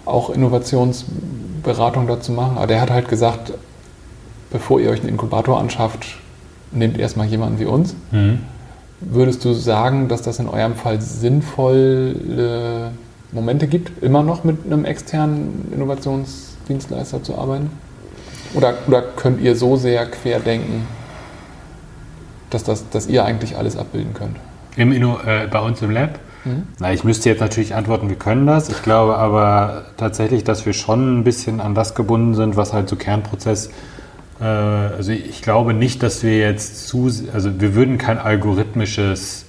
[0.04, 2.56] auch Innovationsberatung dazu machen.
[2.56, 3.52] Aber der hat halt gesagt,
[4.50, 6.06] bevor ihr euch einen Inkubator anschafft,
[6.72, 7.94] nehmt erstmal jemanden wie uns.
[8.10, 8.40] Mhm.
[9.00, 12.92] Würdest du sagen, dass das in eurem Fall sinnvolle
[13.32, 17.70] Momente gibt, immer noch mit einem externen Innovationsdienstleister zu arbeiten?
[18.54, 20.86] Oder, oder könnt ihr so sehr querdenken,
[22.50, 24.36] dass, das, dass ihr eigentlich alles abbilden könnt?
[24.76, 26.18] Im Inno, äh, bei uns im Lab?
[26.44, 26.62] Mhm.
[26.78, 28.68] Na, ich müsste jetzt natürlich antworten, wir können das.
[28.68, 32.88] Ich glaube aber tatsächlich, dass wir schon ein bisschen an das gebunden sind, was halt
[32.88, 33.70] so Kernprozess.
[34.40, 39.46] Äh, also ich glaube nicht, dass wir jetzt zu, also wir würden kein algorithmisches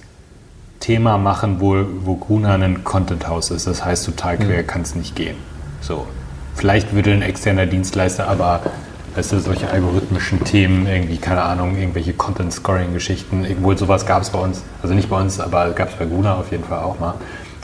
[0.80, 3.66] Thema machen, wo, wo Gruner ein Content-Haus ist.
[3.66, 5.36] Das heißt, total quer kann es nicht gehen.
[5.80, 6.06] So.
[6.54, 8.62] Vielleicht würde ein externer Dienstleister aber
[9.14, 14.38] weißt du, solche algorithmischen Themen, irgendwie, keine Ahnung, irgendwelche Content-Scoring-Geschichten, irgendwo sowas gab es bei
[14.38, 17.14] uns, also nicht bei uns, aber gab es bei Gruner auf jeden Fall auch mal.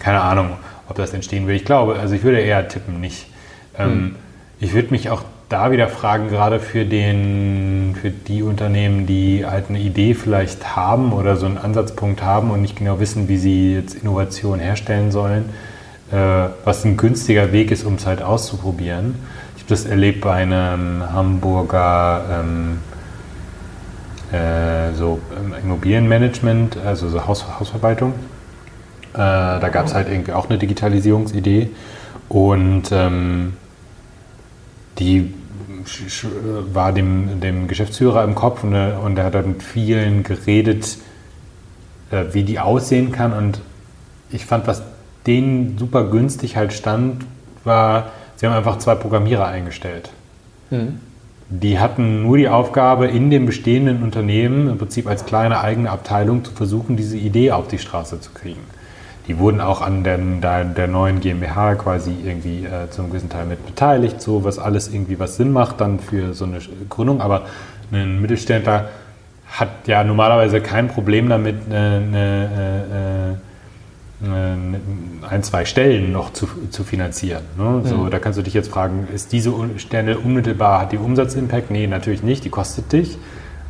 [0.02, 0.56] Keine Ahnung,
[0.88, 1.54] ob das entstehen will.
[1.54, 3.26] Ich glaube, also ich würde eher tippen, nicht.
[3.78, 4.16] Ähm,
[4.60, 5.22] Ich würde mich auch
[5.54, 11.12] da wieder fragen, gerade für, den, für die Unternehmen, die halt eine Idee vielleicht haben
[11.12, 15.50] oder so einen Ansatzpunkt haben und nicht genau wissen, wie sie jetzt Innovation herstellen sollen,
[16.10, 16.16] äh,
[16.64, 19.14] was ein günstiger Weg ist, um es halt auszuprobieren.
[19.54, 22.78] Ich habe das erlebt bei einem Hamburger ähm,
[24.32, 28.12] äh, so ähm, Immobilienmanagement, also so Haus, Hausverwaltung.
[29.12, 31.70] Äh, da gab es halt irgendwie auch eine Digitalisierungsidee
[32.28, 33.52] und ähm,
[34.98, 35.32] die
[36.72, 40.98] war dem, dem Geschäftsführer im Kopf und, er- und er hat dann mit vielen geredet,
[42.10, 43.32] äh, wie die aussehen kann.
[43.32, 43.60] Und
[44.30, 44.82] ich fand, was
[45.26, 47.24] denen super günstig halt stand,
[47.64, 50.10] war, sie haben einfach zwei Programmierer eingestellt.
[50.70, 51.00] Mhm.
[51.50, 56.44] Die hatten nur die Aufgabe, in dem bestehenden Unternehmen im Prinzip als kleine eigene Abteilung
[56.44, 58.62] zu versuchen, diese Idee auf die Straße zu kriegen.
[59.26, 63.46] Die wurden auch an der, der, der neuen GmbH quasi irgendwie äh, zum gewissen Teil
[63.46, 66.58] mit beteiligt, so was alles irgendwie was Sinn macht dann für so eine
[66.90, 67.22] Gründung.
[67.22, 67.46] Aber
[67.90, 68.90] ein Mittelständler
[69.46, 73.38] hat ja normalerweise kein Problem damit, eine, eine,
[74.22, 77.42] äh, äh, ein, zwei Stellen noch zu, zu finanzieren.
[77.56, 77.82] Ne?
[77.84, 78.10] So, Mhm.
[78.10, 81.70] Da kannst du dich jetzt fragen, ist diese Stelle unmittelbar, hat die Umsatzimpact?
[81.70, 83.16] Nee, natürlich nicht, die kostet dich.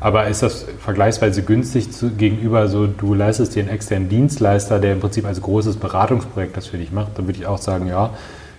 [0.05, 4.93] Aber ist das vergleichsweise günstig zu, gegenüber so, du leistest dir einen externen Dienstleister, der
[4.93, 7.17] im Prinzip als großes Beratungsprojekt das für dich macht?
[7.17, 8.11] Dann würde ich auch sagen, ja,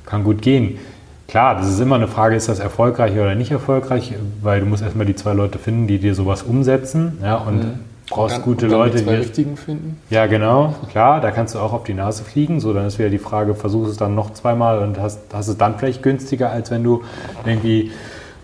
[0.07, 0.79] kann gut gehen.
[1.27, 4.81] Klar, das ist immer eine Frage, ist das erfolgreich oder nicht erfolgreich, weil du musst
[4.81, 7.71] erstmal die zwei Leute finden, die dir sowas umsetzen ja, und Mhm.
[8.09, 9.97] brauchst Und dann- gute und dann Leute, Die zwei richtigen finden?
[10.09, 12.59] ja, genau, klar, da kannst du auch auf die Nase fliegen.
[12.59, 15.57] So, dann ist wieder die Frage, versuch es dann noch zweimal und hast, hast es
[15.57, 17.03] dann vielleicht günstiger, als wenn du
[17.45, 17.91] irgendwie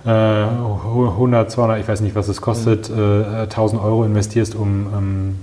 [0.10, 5.40] 100, 200, ich weiß nicht, was es kostet, äh, 1000 Euro investierst, um ähm,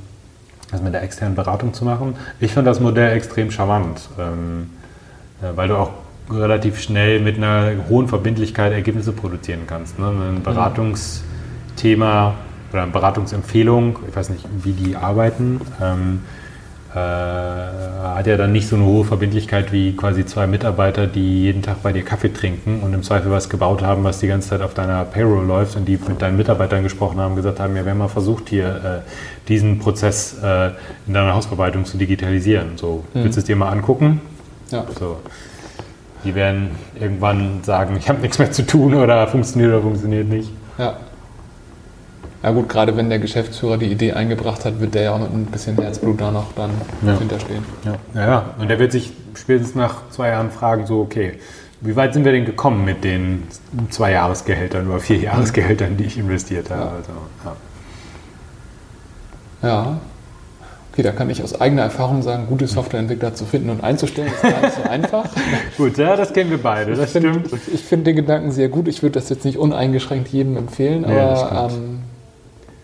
[0.71, 2.17] das mit der externen Beratung zu machen.
[2.41, 4.71] Ich finde das Modell extrem charmant, ähm,
[5.41, 5.91] äh, weil du auch
[6.31, 9.99] relativ schnell mit einer hohen Verbindlichkeit Ergebnisse produzieren kannst.
[9.99, 10.07] Ne?
[10.07, 12.35] Ein Beratungsthema
[12.73, 16.48] oder eine Beratungsempfehlung, ich weiß nicht, wie die arbeiten, ähm, äh,
[16.95, 21.83] hat ja dann nicht so eine hohe Verbindlichkeit wie quasi zwei Mitarbeiter, die jeden Tag
[21.83, 24.73] bei dir Kaffee trinken und im Zweifel was gebaut haben, was die ganze Zeit auf
[24.75, 27.99] deiner Payroll läuft und die mit deinen Mitarbeitern gesprochen haben, gesagt haben, ja, wir haben
[27.99, 28.67] mal versucht, hier
[29.05, 30.69] äh, diesen Prozess äh,
[31.07, 32.77] in deiner Hausverwaltung zu digitalisieren.
[32.77, 33.25] So, Mhm.
[33.25, 34.21] willst du es dir mal angucken?
[34.71, 34.85] Ja.
[34.99, 35.19] So.
[36.25, 40.51] Die werden irgendwann sagen, ich habe nichts mehr zu tun oder funktioniert oder funktioniert nicht.
[40.79, 40.97] Ja.
[42.43, 45.33] Ja gut, gerade wenn der Geschäftsführer die Idee eingebracht hat, wird der ja auch mit
[45.33, 46.71] ein bisschen Herzblut da noch dann
[47.05, 47.19] Ja.
[47.19, 47.65] hinterstehen.
[47.85, 47.95] Ja.
[48.15, 48.45] ja, ja.
[48.59, 51.35] Und der wird sich spätestens nach zwei Jahren fragen, so, okay,
[51.81, 53.43] wie weit sind wir denn gekommen mit den
[53.91, 56.81] zwei Jahresgehältern oder vier Jahresgehältern, die ich investiert habe?
[56.83, 56.93] Ja.
[56.97, 57.11] Also,
[59.63, 59.69] ja.
[59.69, 59.99] Ja.
[60.93, 64.43] Okay, da kann ich aus eigener Erfahrung sagen, gute Softwareentwickler zu finden und einzustellen, ist
[64.43, 65.25] gar nicht so einfach.
[65.77, 67.63] Gut, ja, das kennen wir beide, das ich finde stimmt.
[67.73, 68.89] ich find den Gedanken sehr gut.
[68.89, 72.01] Ich würde das jetzt nicht uneingeschränkt jedem empfehlen, Nee, aber ähm,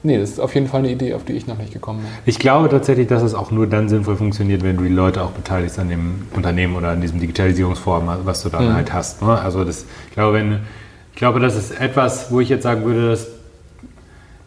[0.05, 2.09] nee, das ist auf jeden Fall eine Idee, auf die ich noch nicht gekommen bin.
[2.27, 5.31] Ich glaube tatsächlich, dass es auch nur dann sinnvoll funktioniert, wenn du die Leute auch
[5.33, 8.75] beteiligst an dem Unternehmen oder an diesem Digitalisierungsvorhaben, was du dann Mhm.
[8.75, 9.23] halt hast.
[9.23, 9.37] Ne?
[9.39, 10.61] Also das, ich glaube, wenn,
[11.13, 13.27] ich glaube, das ist etwas, wo ich jetzt sagen würde, dass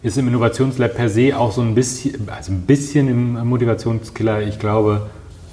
[0.03, 4.41] ist im Innovationslab per se auch so ein bisschen, also ein bisschen im Motivationskiller.
[4.43, 5.07] Ich glaube,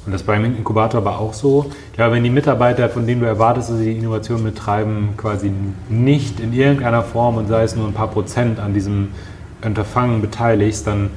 [0.05, 1.71] und das beim Inkubator aber auch so.
[1.91, 5.51] Ich glaube, wenn die Mitarbeiter, von denen du erwartest, dass sie die Innovation betreiben, quasi
[5.89, 9.09] nicht in irgendeiner Form und sei es nur ein paar Prozent an diesem
[9.65, 11.11] Unterfangen beteiligst, dann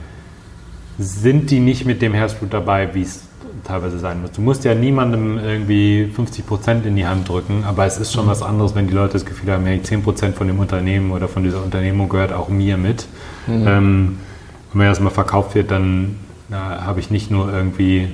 [1.00, 3.24] sind die nicht mit dem Herzblut dabei, wie es
[3.64, 4.32] teilweise sein muss.
[4.32, 8.26] Du musst ja niemandem irgendwie 50 Prozent in die Hand drücken, aber es ist schon
[8.26, 8.30] mhm.
[8.30, 11.28] was anderes, wenn die Leute das Gefühl haben, ja, 10 Prozent von dem Unternehmen oder
[11.28, 13.08] von dieser Unternehmung gehört auch mir mit.
[13.48, 13.68] Mhm.
[13.68, 14.18] Ähm,
[14.74, 16.16] und wenn das mal verkauft wird, dann
[16.50, 18.10] habe ich nicht nur irgendwie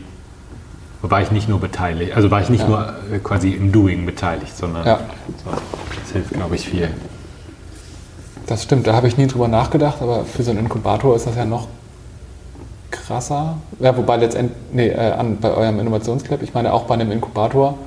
[1.10, 2.68] war ich nicht nur beteiligt, also war ich nicht ja.
[2.68, 5.00] nur äh, quasi im Doing beteiligt, sondern ja.
[5.44, 6.90] so, das hilft, glaube ich, viel.
[8.48, 11.36] Das stimmt, da habe ich nie drüber nachgedacht, aber für so einen Inkubator ist das
[11.36, 11.68] ja noch
[12.92, 13.58] krasser.
[13.80, 17.78] Ja, wobei letztendlich, nee, äh, an, bei eurem Innovationsclub, ich meine auch bei einem Inkubator,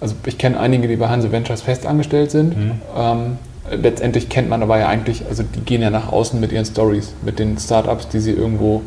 [0.00, 2.56] also ich kenne einige, die bei Hanse Ventures fest angestellt sind.
[2.56, 2.80] Mhm.
[2.96, 3.38] Ähm,
[3.70, 7.12] letztendlich kennt man aber ja eigentlich, also die gehen ja nach außen mit ihren Stories,
[7.22, 8.82] mit den Startups, die sie irgendwo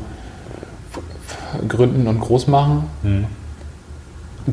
[1.67, 2.85] gründen und groß machen.
[3.03, 3.25] Mhm.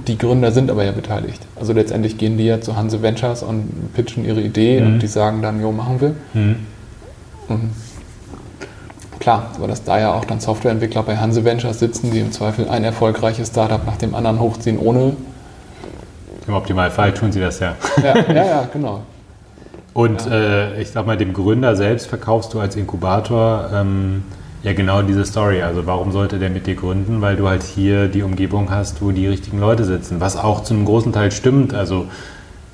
[0.04, 1.40] Die Gründer sind aber ja beteiligt.
[1.59, 4.87] Also letztendlich gehen die ja zu Hanse Ventures und pitchen ihre Idee mhm.
[4.87, 6.14] und die sagen dann, jo, machen wir.
[6.35, 6.56] Mhm.
[9.20, 12.68] Klar, aber dass da ja auch dann Softwareentwickler bei Hanse Ventures sitzen, die im Zweifel
[12.68, 15.16] ein erfolgreiches Startup nach dem anderen hochziehen, ohne.
[16.46, 17.74] Im Optimalfall tun sie das ja.
[18.02, 19.02] Ja, ja, ja genau.
[19.94, 20.32] Und ja.
[20.32, 24.24] äh, ich sag mal, dem Gründer selbst verkaufst du als Inkubator ähm,
[24.66, 25.62] ja, genau diese Story.
[25.62, 27.20] Also warum sollte der mit dir gründen?
[27.20, 30.20] Weil du halt hier die Umgebung hast, wo die richtigen Leute sitzen.
[30.20, 31.72] Was auch zu einem großen Teil stimmt.
[31.72, 32.09] Also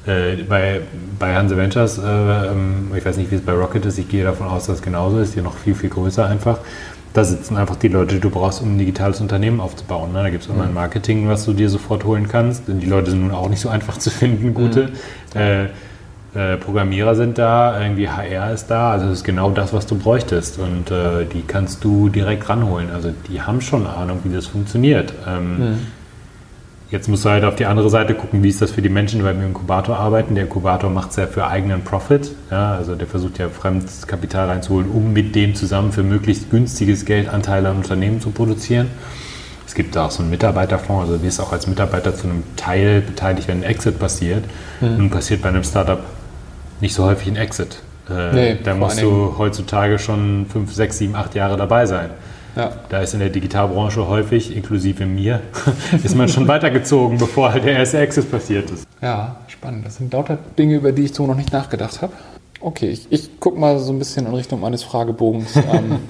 [0.07, 0.81] äh, bei,
[1.19, 4.25] bei Hanse Ventures, äh, ähm, ich weiß nicht, wie es bei Rocket ist, ich gehe
[4.25, 6.61] davon aus, dass es genauso ist, hier noch viel, viel größer einfach.
[7.13, 10.15] Da sitzen einfach die Leute, die du brauchst, um ein digitales Unternehmen aufzubauen.
[10.15, 10.23] Ne?
[10.23, 12.69] Da gibt es immer ein Marketing, was du dir sofort holen kannst.
[12.69, 14.93] Denn die Leute sind nun auch nicht so einfach zu finden, gute.
[15.35, 15.39] Mhm.
[15.39, 15.67] Äh,
[16.35, 19.99] äh, Programmierer sind da, irgendwie HR ist da, also das ist genau das, was du
[19.99, 22.89] bräuchtest und äh, die kannst du direkt ranholen.
[22.91, 25.13] Also die haben schon Ahnung, wie das funktioniert.
[25.29, 25.79] Ähm, mhm.
[26.91, 29.21] Jetzt musst du halt auf die andere Seite gucken, wie ist das für die Menschen,
[29.21, 30.35] die beim Inkubator arbeiten.
[30.35, 34.91] Der Inkubator macht es ja für eigenen Profit, ja, also der versucht ja Fremdkapital reinzuholen,
[34.91, 38.89] um mit dem zusammen für möglichst günstiges Geld Anteile an Unternehmen zu produzieren.
[39.67, 42.43] Es gibt da auch so einen Mitarbeiterfonds, also du wirst auch als Mitarbeiter zu einem
[42.57, 44.45] Teil beteiligt, wenn ein Exit passiert.
[44.83, 44.99] Mhm.
[44.99, 46.01] Nun passiert bei einem Startup
[46.83, 47.79] nicht so häufig ein Exit.
[48.11, 52.11] Äh, nee, da musst du heutzutage schon fünf, sechs, sieben, acht Jahre dabei sein.
[52.57, 52.73] Ja.
[52.91, 55.41] Da ist in der Digitalbranche häufig, inklusive mir,
[56.05, 58.87] ist man schon weitergezogen, bevor halt der erste Exit passiert ist.
[59.01, 59.87] Ja, spannend.
[59.87, 62.13] Das sind lauter Dinge, über die ich so noch nicht nachgedacht habe.
[62.61, 65.57] Okay, ich, ich gucke mal so ein bisschen in Richtung meines Fragebogens.
[65.73, 66.01] ähm,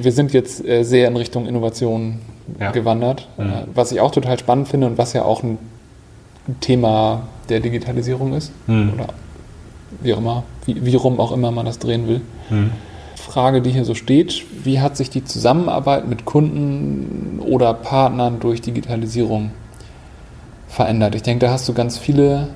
[0.00, 2.18] wir sind jetzt äh, sehr in Richtung Innovation
[2.58, 2.72] ja.
[2.72, 3.44] gewandert, mhm.
[3.44, 5.58] äh, was ich auch total spannend finde und was ja auch ein
[6.60, 8.94] Thema der Digitalisierung ist mhm.
[8.94, 9.08] oder
[10.00, 12.20] wie auch immer, wie, wie rum auch immer man das drehen will.
[12.50, 12.70] Mhm.
[13.16, 18.60] Frage, die hier so steht, wie hat sich die Zusammenarbeit mit Kunden oder Partnern durch
[18.60, 19.52] Digitalisierung
[20.68, 21.14] verändert?
[21.14, 22.48] Ich denke, da hast du ganz viele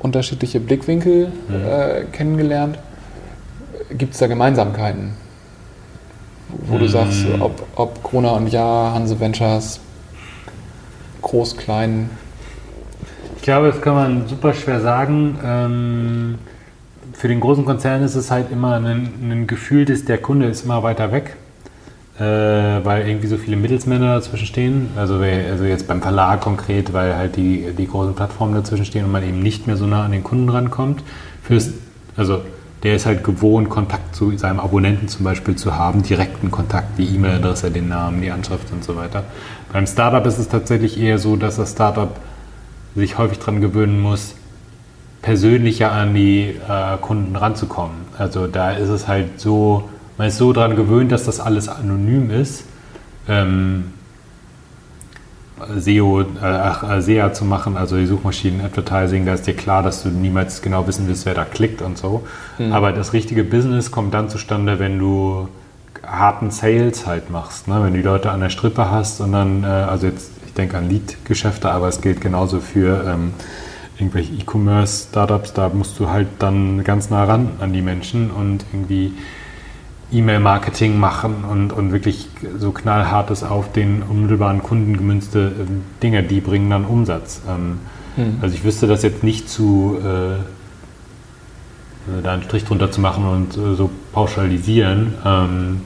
[0.00, 1.54] unterschiedliche Blickwinkel mhm.
[1.54, 2.78] äh, kennengelernt.
[3.90, 5.14] Gibt es da Gemeinsamkeiten?
[6.48, 6.80] Wo mhm.
[6.80, 9.80] du sagst, ob, ob Corona und Ja, Hanse Ventures,
[11.22, 12.10] groß, klein?
[13.36, 15.38] Ich glaube, das kann man super schwer sagen.
[15.44, 16.38] Ähm
[17.14, 20.64] für den großen Konzern ist es halt immer ein, ein Gefühl, dass der Kunde ist
[20.64, 21.36] immer weiter weg,
[22.18, 24.90] äh, weil irgendwie so viele Mittelsmänner dazwischen stehen.
[24.96, 29.12] Also, also jetzt beim Verlag konkret, weil halt die, die großen Plattformen dazwischen stehen und
[29.12, 31.02] man eben nicht mehr so nah an den Kunden rankommt.
[31.42, 31.70] Fürs,
[32.16, 32.40] also
[32.82, 37.06] der ist halt gewohnt, Kontakt zu seinem Abonnenten zum Beispiel zu haben, direkten Kontakt, die
[37.14, 39.24] E-Mail-Adresse, den Namen, die Anschrift und so weiter.
[39.72, 42.14] Beim Startup ist es tatsächlich eher so, dass das Startup
[42.94, 44.34] sich häufig daran gewöhnen muss,
[45.24, 47.96] persönlicher an die äh, Kunden ranzukommen.
[48.18, 52.30] Also da ist es halt so, man ist so daran gewöhnt, dass das alles anonym
[52.30, 52.66] ist.
[53.26, 53.84] Ähm,
[55.78, 60.10] SEO, äh, äh SEA zu machen, also die Suchmaschinen-Advertising, da ist dir klar, dass du
[60.10, 62.26] niemals genau wissen willst, wer da klickt und so.
[62.58, 62.72] Mhm.
[62.72, 65.48] Aber das richtige Business kommt dann zustande, wenn du
[66.06, 67.66] harten Sales halt machst.
[67.66, 67.82] Ne?
[67.82, 70.76] Wenn du die Leute an der Strippe hast und dann, äh, also jetzt, ich denke
[70.76, 73.32] an Lead-Geschäfte, aber es gilt genauso für ähm,
[73.98, 79.12] irgendwelche E-Commerce-Startups, da musst du halt dann ganz nah ran an die Menschen und irgendwie
[80.12, 82.28] E-Mail-Marketing machen und, und wirklich
[82.58, 87.40] so knallhartes auf den unmittelbaren Kunden gemünzte äh, Dinge, die bringen dann Umsatz.
[87.48, 87.78] Ähm,
[88.16, 88.38] hm.
[88.40, 90.36] Also ich wüsste das jetzt nicht zu, äh,
[92.22, 95.14] da einen Strich drunter zu machen und äh, so pauschalisieren.
[95.24, 95.80] Ähm,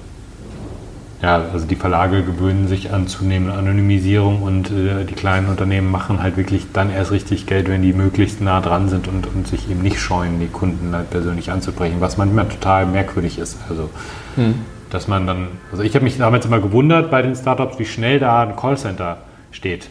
[1.20, 6.22] ja, also die Verlage gewöhnen sich an zunehmende Anonymisierung und äh, die kleinen Unternehmen machen
[6.22, 9.68] halt wirklich dann erst richtig Geld, wenn die möglichst nah dran sind und, und sich
[9.68, 13.58] eben nicht scheuen, die Kunden halt persönlich anzubrechen, was manchmal total merkwürdig ist.
[13.68, 13.90] Also,
[14.36, 14.54] hm.
[14.90, 18.20] dass man dann, also ich habe mich damals immer gewundert bei den Startups, wie schnell
[18.20, 19.18] da ein Callcenter
[19.50, 19.90] steht.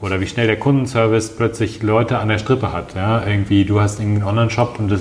[0.00, 2.94] Oder wie schnell der Kundenservice plötzlich Leute an der Strippe hat.
[2.94, 3.26] Ja?
[3.26, 5.00] Irgendwie, du hast irgendwie einen Online-Shop und das,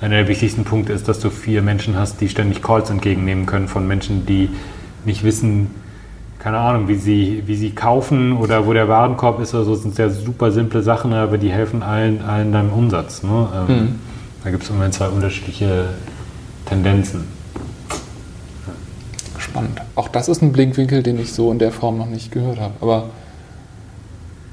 [0.00, 3.68] einer der wichtigsten Punkte ist, dass du vier Menschen hast, die ständig Calls entgegennehmen können
[3.68, 4.48] von Menschen, die
[5.04, 5.68] nicht wissen,
[6.38, 9.82] keine Ahnung, wie sie, wie sie kaufen oder wo der Warenkorb ist oder so, das
[9.82, 13.22] sind sehr super simple Sachen, aber die helfen allen, allen deinem Umsatz.
[13.22, 13.48] Ne?
[13.54, 13.94] Ähm, mhm.
[14.44, 15.88] Da gibt es immer zwei unterschiedliche
[16.64, 17.24] Tendenzen.
[19.38, 19.80] Spannend.
[19.94, 22.74] Auch das ist ein Blickwinkel, den ich so in der Form noch nicht gehört habe.
[22.80, 23.10] Aber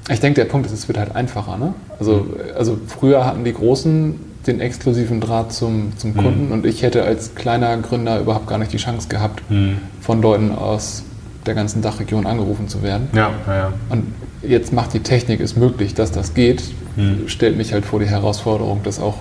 [0.08, 1.56] ich denke, der Punkt ist, es wird halt einfacher.
[1.56, 1.74] Ne?
[1.98, 2.34] Also, mhm.
[2.56, 6.16] also früher hatten die Großen den exklusiven Draht zum, zum mhm.
[6.16, 9.78] Kunden und ich hätte als kleiner Gründer überhaupt gar nicht die Chance gehabt, mhm.
[10.00, 11.04] von Leuten aus
[11.46, 13.08] der ganzen Dachregion angerufen zu werden.
[13.12, 13.72] Ja, ja.
[13.88, 16.62] Und jetzt macht die Technik es möglich, dass das geht,
[16.96, 17.28] mhm.
[17.28, 19.16] stellt mich halt vor die Herausforderung, das auch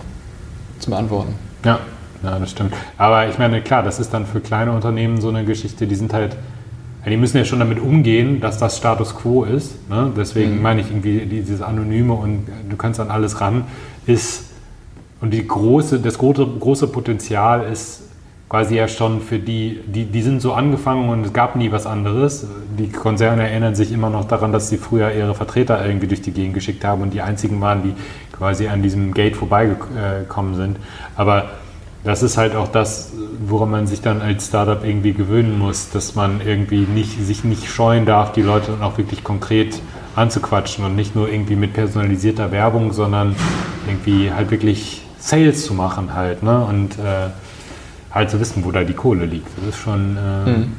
[0.80, 1.36] zu beantworten.
[1.64, 1.80] Ja,
[2.24, 2.74] ja, das stimmt.
[2.98, 6.14] Aber ich meine, klar, das ist dann für kleine Unternehmen so eine Geschichte, die sind
[6.14, 6.36] halt
[7.06, 9.90] ja, die müssen ja schon damit umgehen, dass das Status quo ist.
[9.90, 10.12] Ne?
[10.18, 10.62] Deswegen mhm.
[10.64, 13.66] meine ich irgendwie dieses Anonyme und du kannst an alles ran,
[14.08, 14.45] ist
[15.26, 18.04] und die große, das große, große Potenzial ist
[18.48, 21.88] quasi ja schon für die, die, die sind so angefangen und es gab nie was
[21.88, 22.46] anderes.
[22.78, 26.32] Die Konzerne erinnern sich immer noch daran, dass sie früher ihre Vertreter irgendwie durch die
[26.32, 27.96] Gegend geschickt haben und die einzigen waren, die
[28.38, 30.78] quasi an diesem Gate vorbeigekommen sind.
[31.16, 31.46] Aber
[32.04, 33.12] das ist halt auch das,
[33.48, 37.68] woran man sich dann als Startup irgendwie gewöhnen muss, dass man irgendwie nicht, sich nicht
[37.68, 39.82] scheuen darf, die Leute dann auch wirklich konkret
[40.16, 43.36] anzuquatschen und nicht nur irgendwie mit personalisierter Werbung, sondern
[43.88, 46.64] irgendwie halt wirklich Sales zu machen halt, ne?
[46.64, 47.30] Und äh,
[48.12, 49.48] halt zu wissen, wo da die Kohle liegt.
[49.58, 50.74] Das ist schon, äh, mhm.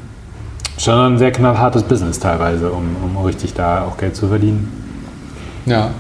[0.79, 4.73] schon ein sehr knallhartes Business teilweise, um, um richtig da auch Geld zu verdienen.
[5.67, 5.91] Ja.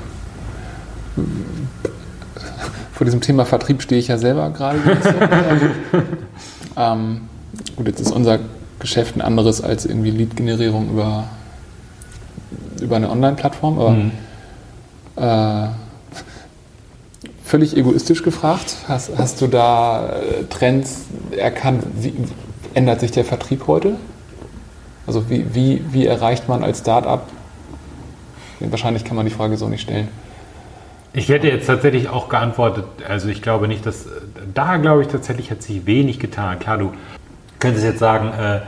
[2.93, 4.79] Vor diesem Thema Vertrieb stehe ich ja selber gerade.
[6.77, 7.23] ähm,
[7.75, 8.39] gut, jetzt ist unser
[8.79, 11.25] Geschäft ein anderes als irgendwie Lead-Generierung über,
[12.81, 14.13] über eine Online-Plattform, aber mhm.
[15.17, 15.69] äh,
[17.47, 21.85] völlig egoistisch gefragt, hast, hast du da äh, Trends erkannt?
[21.95, 22.13] Wie
[22.75, 23.97] ändert sich der Vertrieb heute?
[25.07, 27.23] Also wie, wie, wie erreicht man als Startup?
[28.59, 30.09] Wahrscheinlich kann man die Frage so nicht stellen.
[31.13, 34.07] Ich hätte jetzt tatsächlich auch geantwortet, also ich glaube nicht, dass
[34.53, 36.59] da glaube ich tatsächlich hat sich wenig getan.
[36.59, 36.93] Klar, du
[37.61, 38.61] könntest jetzt sagen, äh,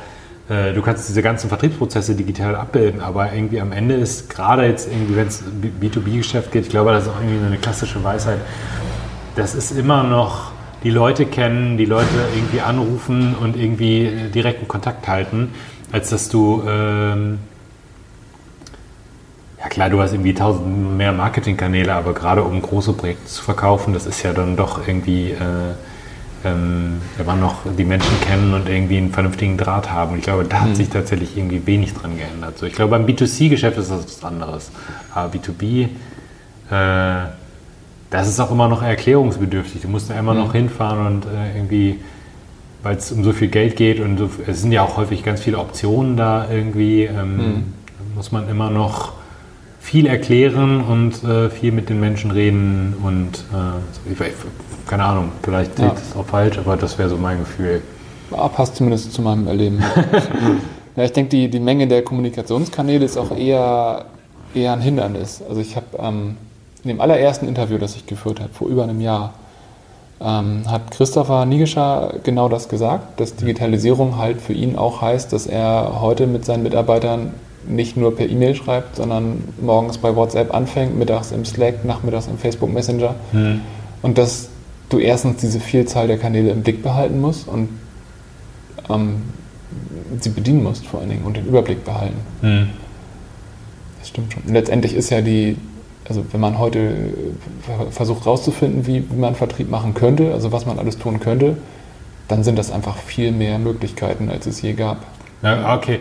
[0.49, 4.89] äh, du kannst diese ganzen Vertriebsprozesse digital abbilden, aber irgendwie am Ende ist gerade jetzt
[4.91, 5.43] irgendwie, wenn es
[5.83, 8.39] B2B-Geschäft geht, ich glaube, das ist auch irgendwie eine klassische Weisheit,
[9.37, 10.53] das ist immer noch
[10.85, 15.53] die Leute kennen, die Leute irgendwie anrufen und irgendwie direkten Kontakt halten,
[15.93, 17.39] als dass du, ähm,
[19.61, 23.93] ja klar, du hast irgendwie tausend mehr Marketingkanäle, aber gerade um große Projekte zu verkaufen,
[23.93, 25.33] das ist ja dann doch irgendwie...
[25.33, 25.75] Äh,
[26.45, 30.13] ähm, man noch die Menschen kennen und irgendwie einen vernünftigen Draht haben.
[30.13, 30.75] Und ich glaube, da hat mhm.
[30.75, 32.59] sich tatsächlich irgendwie wenig dran geändert.
[32.59, 34.71] So, ich glaube, beim B2C-Geschäft ist das was anderes.
[35.15, 35.89] Aber B2B,
[36.71, 37.29] äh,
[38.11, 39.83] das ist auch immer noch erklärungsbedürftig.
[39.83, 40.41] Du musst da immer mhm.
[40.41, 42.01] noch hinfahren und äh, irgendwie,
[42.83, 45.41] weil es um so viel Geld geht und so, es sind ja auch häufig ganz
[45.41, 47.65] viele Optionen da irgendwie, ähm, mhm.
[48.15, 49.13] muss man immer noch
[49.89, 54.19] viel erklären und äh, viel mit den Menschen reden und äh, ich,
[54.87, 57.81] keine Ahnung, vielleicht sehe ich das auch falsch, aber das wäre so mein Gefühl.
[58.31, 59.83] Ja, passt zumindest zu meinem Erleben.
[60.97, 64.05] ja, ich denke, die, die Menge der Kommunikationskanäle ist auch eher,
[64.55, 65.43] eher ein Hindernis.
[65.49, 66.37] Also ich habe ähm,
[66.85, 69.33] in dem allerersten Interview, das ich geführt habe, vor über einem Jahr,
[70.21, 75.47] ähm, hat Christopher Nigescher genau das gesagt, dass Digitalisierung halt für ihn auch heißt, dass
[75.47, 77.33] er heute mit seinen Mitarbeitern
[77.67, 82.39] nicht nur per E-Mail schreibt, sondern morgens bei WhatsApp anfängt, mittags im Slack, nachmittags im
[82.39, 83.15] Facebook Messenger.
[83.33, 83.61] Mhm.
[84.03, 84.49] Und dass
[84.89, 87.69] du erstens diese Vielzahl der Kanäle im Blick behalten musst und
[88.89, 89.23] ähm,
[90.21, 92.17] sie bedienen musst vor allen Dingen und den Überblick behalten.
[92.43, 92.71] Mhm.
[93.99, 94.43] Das stimmt schon.
[94.47, 95.57] Und letztendlich ist ja die,
[96.09, 96.95] also wenn man heute
[97.91, 101.57] versucht herauszufinden, wie, wie man Vertrieb machen könnte, also was man alles tun könnte,
[102.29, 105.05] dann sind das einfach viel mehr Möglichkeiten, als es je gab.
[105.43, 106.01] Ja, okay,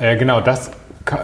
[0.00, 0.70] ja, genau, das,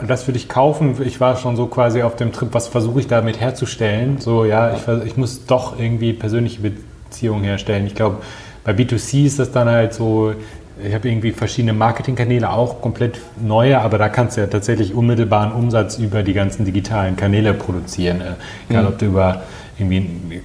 [0.07, 0.97] das würde ich kaufen.
[1.05, 4.19] Ich war schon so quasi auf dem Trip, was versuche ich damit herzustellen?
[4.19, 7.87] So, ja, ich, ich muss doch irgendwie persönliche Beziehungen herstellen.
[7.87, 8.19] Ich glaube,
[8.65, 10.35] bei B2C ist das dann halt so,
[10.83, 15.53] ich habe irgendwie verschiedene Marketingkanäle, auch komplett neue, aber da kannst du ja tatsächlich unmittelbaren
[15.53, 18.21] Umsatz über die ganzen digitalen Kanäle produzieren.
[18.21, 18.35] Äh,
[18.69, 18.89] egal, mhm.
[18.89, 19.43] ob du über
[19.79, 20.43] irgendwie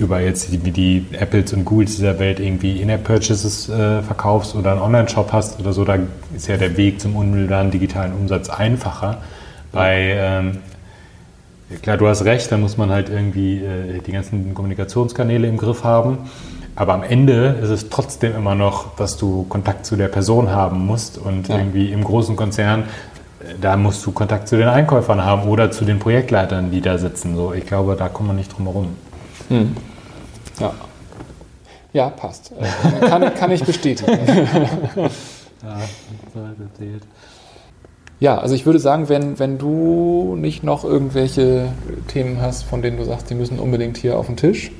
[0.00, 4.80] über jetzt wie die Apples und Googles dieser Welt irgendwie In-App-Purchases äh, verkaufst oder einen
[4.80, 5.98] Online-Shop hast oder so, da
[6.34, 9.22] ist ja der Weg zum unmittelbaren digitalen Umsatz einfacher.
[9.72, 10.58] Bei, ähm,
[11.82, 15.84] klar, du hast recht, da muss man halt irgendwie äh, die ganzen Kommunikationskanäle im Griff
[15.84, 16.18] haben.
[16.74, 20.86] Aber am Ende ist es trotzdem immer noch, dass du Kontakt zu der Person haben
[20.86, 21.56] musst und ja.
[21.56, 22.84] irgendwie im großen Konzern
[23.60, 27.36] da musst du Kontakt zu den Einkäufern haben oder zu den Projektleitern, die da sitzen.
[27.36, 28.96] So, ich glaube, da kommt man nicht drum herum.
[29.48, 29.76] Hm.
[30.60, 30.74] Ja.
[31.92, 32.52] ja, passt.
[32.52, 34.18] Äh, kann, kann ich bestätigen.
[34.96, 35.78] ja,
[38.18, 41.68] ja, also ich würde sagen, wenn, wenn du nicht noch irgendwelche
[42.08, 44.72] Themen hast, von denen du sagst, die müssen unbedingt hier auf den Tisch,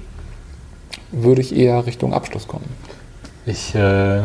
[1.13, 2.65] würde ich eher Richtung Abschluss kommen.
[3.45, 4.23] Ich äh,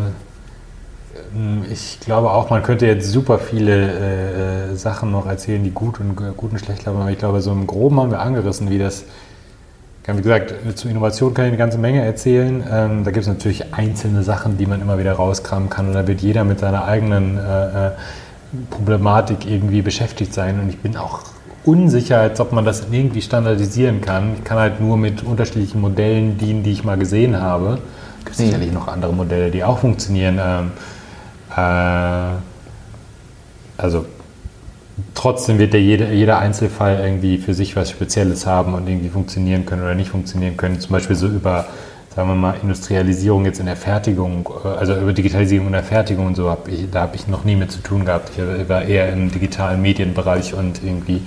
[1.33, 5.99] ähm, ich glaube auch, man könnte jetzt super viele äh, Sachen noch erzählen, die gut
[5.99, 8.77] und, gut und schlecht laufen, aber ich glaube, so im Groben haben wir angerissen, wie
[8.77, 9.05] das,
[10.07, 12.63] wie gesagt, zu Innovation kann ich eine ganze Menge erzählen.
[12.69, 16.07] Ähm, da gibt es natürlich einzelne Sachen, die man immer wieder rauskramen kann und da
[16.07, 17.91] wird jeder mit seiner eigenen äh, äh,
[18.69, 21.21] Problematik irgendwie beschäftigt sein und ich bin auch
[21.63, 24.33] unsicher, als ob man das irgendwie standardisieren kann.
[24.35, 27.77] Ich kann halt nur mit unterschiedlichen Modellen dienen, die ich mal gesehen habe.
[28.19, 28.73] Es gibt sicherlich mhm.
[28.73, 30.39] noch andere Modelle, die auch funktionieren.
[30.41, 30.71] Ähm,
[31.55, 32.37] äh,
[33.77, 34.05] also
[35.13, 39.65] trotzdem wird der jede, jeder Einzelfall irgendwie für sich was Spezielles haben und irgendwie funktionieren
[39.65, 40.79] können oder nicht funktionieren können.
[40.79, 41.65] Zum Beispiel so über,
[42.15, 46.35] sagen wir mal, Industrialisierung jetzt in der Fertigung, also über Digitalisierung in der Fertigung und
[46.35, 48.31] so, hab ich, da habe ich noch nie mit zu tun gehabt.
[48.35, 51.21] Ich war eher im digitalen Medienbereich und irgendwie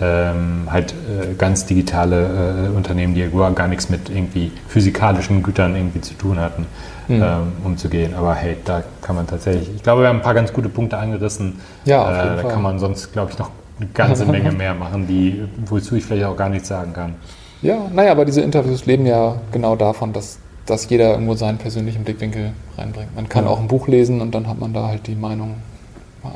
[0.00, 6.00] ähm, halt äh, ganz digitale äh, Unternehmen, die gar nichts mit irgendwie physikalischen Gütern irgendwie
[6.00, 6.66] zu tun hatten,
[7.08, 7.22] mhm.
[7.22, 8.14] ähm, umzugehen.
[8.14, 10.98] Aber hey, da kann man tatsächlich, ich glaube, wir haben ein paar ganz gute Punkte
[10.98, 11.60] angerissen.
[11.84, 12.52] Ja, äh, da Fall.
[12.52, 16.26] kann man sonst, glaube ich, noch eine ganze Menge mehr machen, die, wozu ich vielleicht
[16.26, 17.14] auch gar nichts sagen kann.
[17.62, 22.04] Ja, naja, aber diese Interviews leben ja genau davon, dass, dass jeder irgendwo seinen persönlichen
[22.04, 23.14] Blickwinkel reinbringt.
[23.14, 23.50] Man kann ja.
[23.50, 25.54] auch ein Buch lesen und dann hat man da halt die Meinung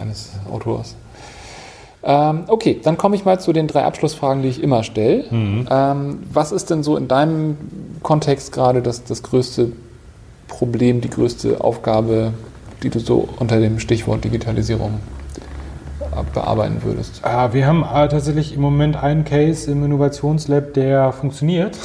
[0.00, 0.96] eines Autors.
[2.08, 5.24] Ähm, okay, dann komme ich mal zu den drei Abschlussfragen, die ich immer stelle.
[5.30, 5.68] Mhm.
[5.70, 7.58] Ähm, was ist denn so in deinem
[8.02, 9.72] Kontext gerade das, das größte
[10.48, 12.32] Problem, die größte Aufgabe,
[12.82, 15.00] die du so unter dem Stichwort Digitalisierung
[16.32, 17.20] bearbeiten würdest?
[17.24, 21.76] Ah, wir haben äh, tatsächlich im Moment einen Case im Innovationslab, der funktioniert.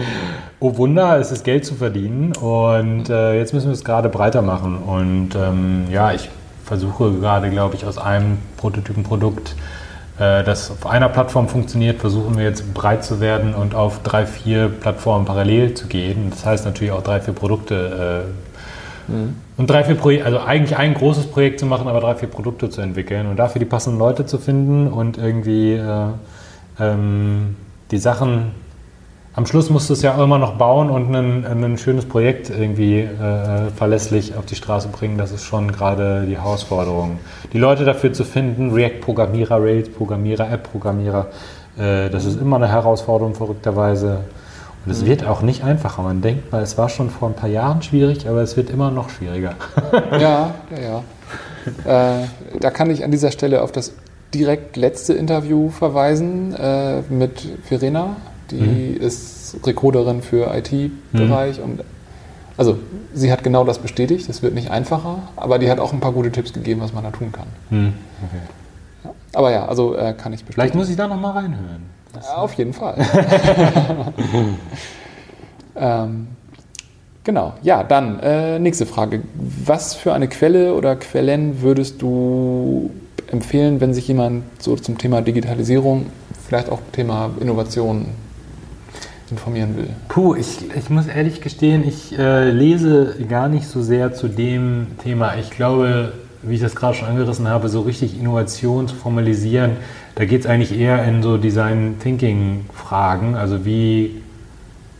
[0.60, 4.42] oh Wunder, es ist Geld zu verdienen und äh, jetzt müssen wir es gerade breiter
[4.42, 4.76] machen.
[4.76, 6.28] Und ähm, ja, ich
[6.72, 9.54] versuche gerade, glaube ich, aus einem Prototypenprodukt,
[10.18, 14.24] äh, das auf einer Plattform funktioniert, versuchen wir jetzt breit zu werden und auf drei,
[14.24, 16.30] vier Plattformen parallel zu gehen.
[16.30, 18.24] Das heißt natürlich auch drei, vier Produkte
[19.10, 19.36] äh, mhm.
[19.58, 22.70] und drei, vier Projekte, also eigentlich ein großes Projekt zu machen, aber drei, vier Produkte
[22.70, 26.06] zu entwickeln und dafür die passenden Leute zu finden und irgendwie äh,
[26.80, 27.56] ähm,
[27.90, 28.52] die Sachen
[29.34, 33.70] am Schluss musst du es ja immer noch bauen und ein, schönes Projekt irgendwie äh,
[33.74, 35.16] verlässlich auf die Straße bringen.
[35.16, 37.18] Das ist schon gerade die Herausforderung.
[37.52, 41.28] Die Leute dafür zu finden, React-Programmierer, Rails-Programmierer, App-Programmierer,
[41.78, 44.20] äh, das ist immer eine Herausforderung verrückterweise.
[44.84, 45.06] Und es mhm.
[45.06, 46.02] wird auch nicht einfacher.
[46.02, 48.90] Man denkt mal, es war schon vor ein paar Jahren schwierig, aber es wird immer
[48.90, 49.54] noch schwieriger.
[50.12, 51.02] ja, ja,
[51.86, 52.20] ja.
[52.20, 52.26] Äh,
[52.60, 53.94] da kann ich an dieser Stelle auf das
[54.34, 58.16] direkt letzte Interview verweisen äh, mit Verena
[58.52, 59.00] die mhm.
[59.00, 61.64] ist Rekorderin für IT-Bereich mhm.
[61.64, 61.80] und
[62.56, 62.78] also
[63.14, 66.12] sie hat genau das bestätigt, es wird nicht einfacher, aber die hat auch ein paar
[66.12, 67.46] gute Tipps gegeben, was man da tun kann.
[67.70, 67.94] Mhm.
[68.24, 68.42] Okay.
[69.04, 69.10] Ja.
[69.34, 70.52] Aber ja, also äh, kann ich bestätigen.
[70.52, 71.82] Vielleicht muss ich da nochmal reinhören.
[72.14, 72.94] Ja, auf jeden Fall.
[75.76, 76.28] ähm,
[77.24, 79.22] genau, ja, dann äh, nächste Frage.
[79.34, 82.90] Was für eine Quelle oder Quellen würdest du
[83.28, 86.06] empfehlen, wenn sich jemand so zum Thema Digitalisierung,
[86.46, 88.06] vielleicht auch Thema Innovation
[89.32, 89.88] informieren will?
[90.08, 94.86] Puh, ich, ich muss ehrlich gestehen, ich äh, lese gar nicht so sehr zu dem
[95.02, 95.36] Thema.
[95.36, 96.12] Ich glaube,
[96.42, 99.72] wie ich das gerade schon angerissen habe, so richtig Innovation zu formalisieren,
[100.14, 103.34] da geht es eigentlich eher in so Design Thinking Fragen.
[103.34, 104.22] Also wie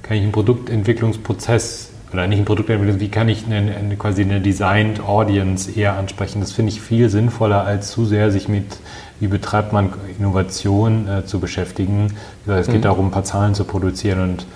[0.03, 4.40] kann ich einen Produktentwicklungsprozess oder nicht einen Produktentwicklung, wie kann ich eine, eine, quasi eine
[4.40, 6.40] Designed Audience eher ansprechen?
[6.40, 8.78] Das finde ich viel sinnvoller, als zu sehr sich mit
[9.22, 12.12] wie betreibt man Innovation äh, zu beschäftigen.
[12.44, 12.82] Es geht mhm.
[12.82, 14.46] darum, ein paar Zahlen zu produzieren und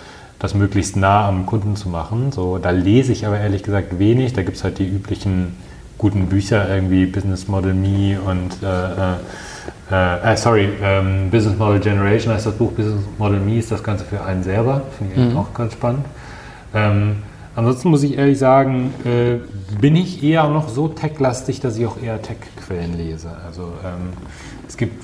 [0.40, 2.32] das möglichst nah am Kunden zu machen.
[2.32, 4.32] So, da lese ich aber ehrlich gesagt wenig.
[4.32, 5.56] Da gibt es halt die üblichen
[5.98, 9.14] guten Bücher, irgendwie Business Model Me und äh,
[9.94, 13.84] äh, äh sorry, ähm, Business Model Generation heißt das Buch, Business Model Me ist das
[13.84, 14.82] Ganze für einen selber.
[14.98, 15.36] Finde ich mhm.
[15.36, 16.06] auch ganz spannend.
[16.74, 17.18] Ähm,
[17.56, 19.38] ansonsten muss ich ehrlich sagen, äh,
[19.80, 23.30] bin ich eher noch so tech-lastig, dass ich auch eher Tech-Quellen lese.
[23.44, 24.12] Also ähm,
[24.68, 25.02] es gibt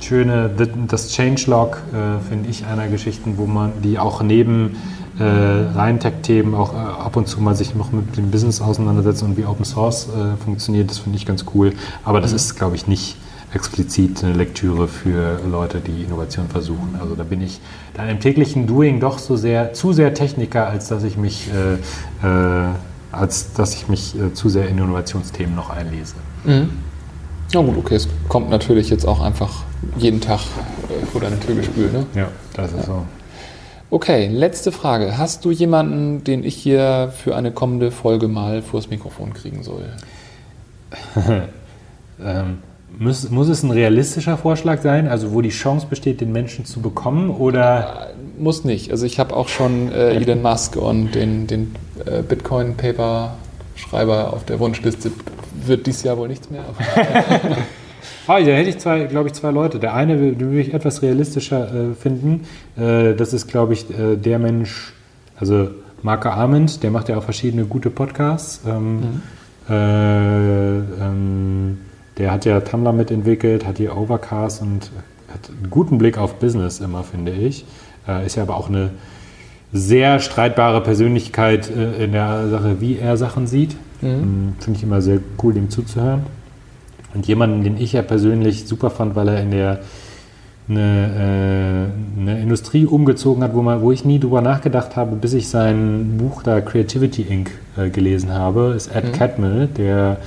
[0.00, 0.50] schöne,
[0.88, 4.76] das Changelog äh, finde ich einer Geschichten, wo man die auch neben
[5.18, 9.22] äh, rein Tech-Themen auch äh, ab und zu mal sich noch mit dem Business auseinandersetzt
[9.22, 11.72] und wie Open Source äh, funktioniert, das finde ich ganz cool.
[12.04, 12.36] Aber das mhm.
[12.36, 13.16] ist, glaube ich, nicht
[13.54, 16.98] explizit eine Lektüre für Leute, die Innovation versuchen.
[17.00, 17.60] Also da bin ich
[17.94, 22.26] da im täglichen Doing doch so sehr, zu sehr Techniker, als dass ich mich, äh,
[22.26, 22.68] äh,
[23.10, 26.14] als dass ich mich äh, zu sehr in Innovationsthemen noch einlese.
[26.44, 26.70] Mhm.
[27.50, 29.64] Ja gut, okay, es kommt natürlich jetzt auch einfach
[29.96, 32.06] jeden Tag äh, vor deine Tür gespült, ne?
[32.14, 32.84] Ja, das ist ja.
[32.84, 33.06] so.
[33.90, 35.16] Okay, letzte Frage.
[35.16, 39.88] Hast du jemanden, den ich hier für eine kommende Folge mal vors Mikrofon kriegen soll?
[42.22, 42.58] ähm,
[42.98, 46.80] muss, muss es ein realistischer Vorschlag sein, also wo die Chance besteht, den Menschen zu
[46.80, 48.10] bekommen, oder?
[48.10, 48.90] Äh, muss nicht.
[48.90, 51.74] Also ich habe auch schon äh, Elon Musk und den, den
[52.06, 55.10] äh, Bitcoin-Paper-Schreiber auf der Wunschliste.
[55.66, 56.64] Wird dieses Jahr wohl nichts mehr.
[58.28, 59.78] Ah, da hätte ich zwei, glaube ich, zwei Leute.
[59.78, 62.46] Der eine würde ich etwas realistischer äh, finden.
[62.76, 64.92] Äh, das ist, glaube ich, äh, der Mensch,
[65.36, 65.70] also
[66.02, 68.60] Marco Arment, der macht ja auch verschiedene gute Podcasts.
[68.66, 69.22] Ähm, mhm.
[69.70, 71.78] Äh, ähm,
[72.18, 74.90] der hat ja Tumblr mitentwickelt, hat hier Overcast und
[75.32, 77.64] hat einen guten Blick auf Business immer, finde ich.
[78.06, 78.90] Äh, ist ja aber auch eine
[79.72, 83.76] sehr streitbare Persönlichkeit äh, in der Sache, wie er Sachen sieht.
[84.00, 84.08] Mhm.
[84.08, 86.22] Ähm, finde ich immer sehr cool, ihm zuzuhören.
[87.14, 89.80] Und jemanden, den ich ja persönlich super fand, weil er in der
[90.68, 95.32] eine, äh, eine Industrie umgezogen hat, wo, man, wo ich nie drüber nachgedacht habe, bis
[95.32, 97.50] ich sein Buch da Creativity Inc.
[97.76, 99.12] Äh, gelesen habe, ist Ed mhm.
[99.12, 100.18] Catmull, der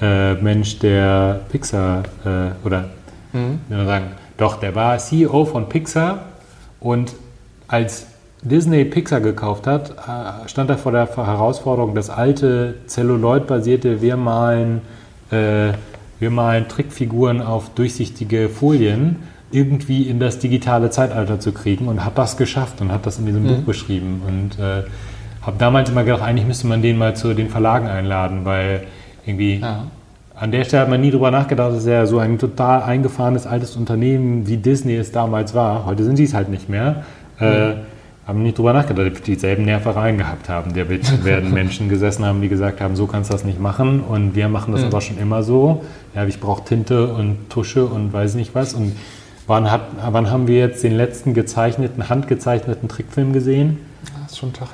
[0.00, 2.90] äh, Mensch, der Pixar äh, oder
[3.32, 3.60] mhm.
[3.68, 6.26] sagen, doch, der war CEO von Pixar
[6.80, 7.14] und
[7.68, 8.06] als
[8.42, 14.82] Disney Pixar gekauft hat, äh, stand er vor der Herausforderung, das alte Celluloid-basierte Wir malen
[15.30, 15.72] äh,
[16.18, 19.16] wir malen Trickfiguren auf durchsichtige Folien
[19.50, 23.26] irgendwie in das digitale Zeitalter zu kriegen und hat das geschafft und hat das in
[23.26, 23.48] diesem mhm.
[23.48, 24.22] Buch beschrieben.
[24.26, 24.84] Und äh,
[25.42, 28.86] habe damals immer gedacht, eigentlich müsste man den mal zu den Verlagen einladen, weil
[29.26, 29.84] irgendwie ja.
[30.34, 33.76] an der Stelle hat man nie drüber nachgedacht, dass er so ein total eingefahrenes altes
[33.76, 35.86] Unternehmen wie Disney es damals war.
[35.86, 37.04] Heute sind sie es halt nicht mehr.
[37.38, 37.46] Mhm.
[37.46, 37.74] Äh,
[38.26, 40.72] haben nicht drüber nachgedacht, ob die dieselben Nervereien gehabt haben.
[40.72, 40.88] Der
[41.24, 44.48] werden Menschen gesessen haben, die gesagt haben, so kannst du das nicht machen und wir
[44.48, 44.88] machen das mhm.
[44.88, 45.84] aber schon immer so.
[46.14, 48.72] Ja, ich brauche Tinte und Tusche und weiß nicht was.
[48.72, 48.96] Und
[49.46, 53.78] wann, hat, wann haben wir jetzt den letzten gezeichneten, handgezeichneten Trickfilm gesehen?
[54.22, 54.68] Das ist schon ein Tag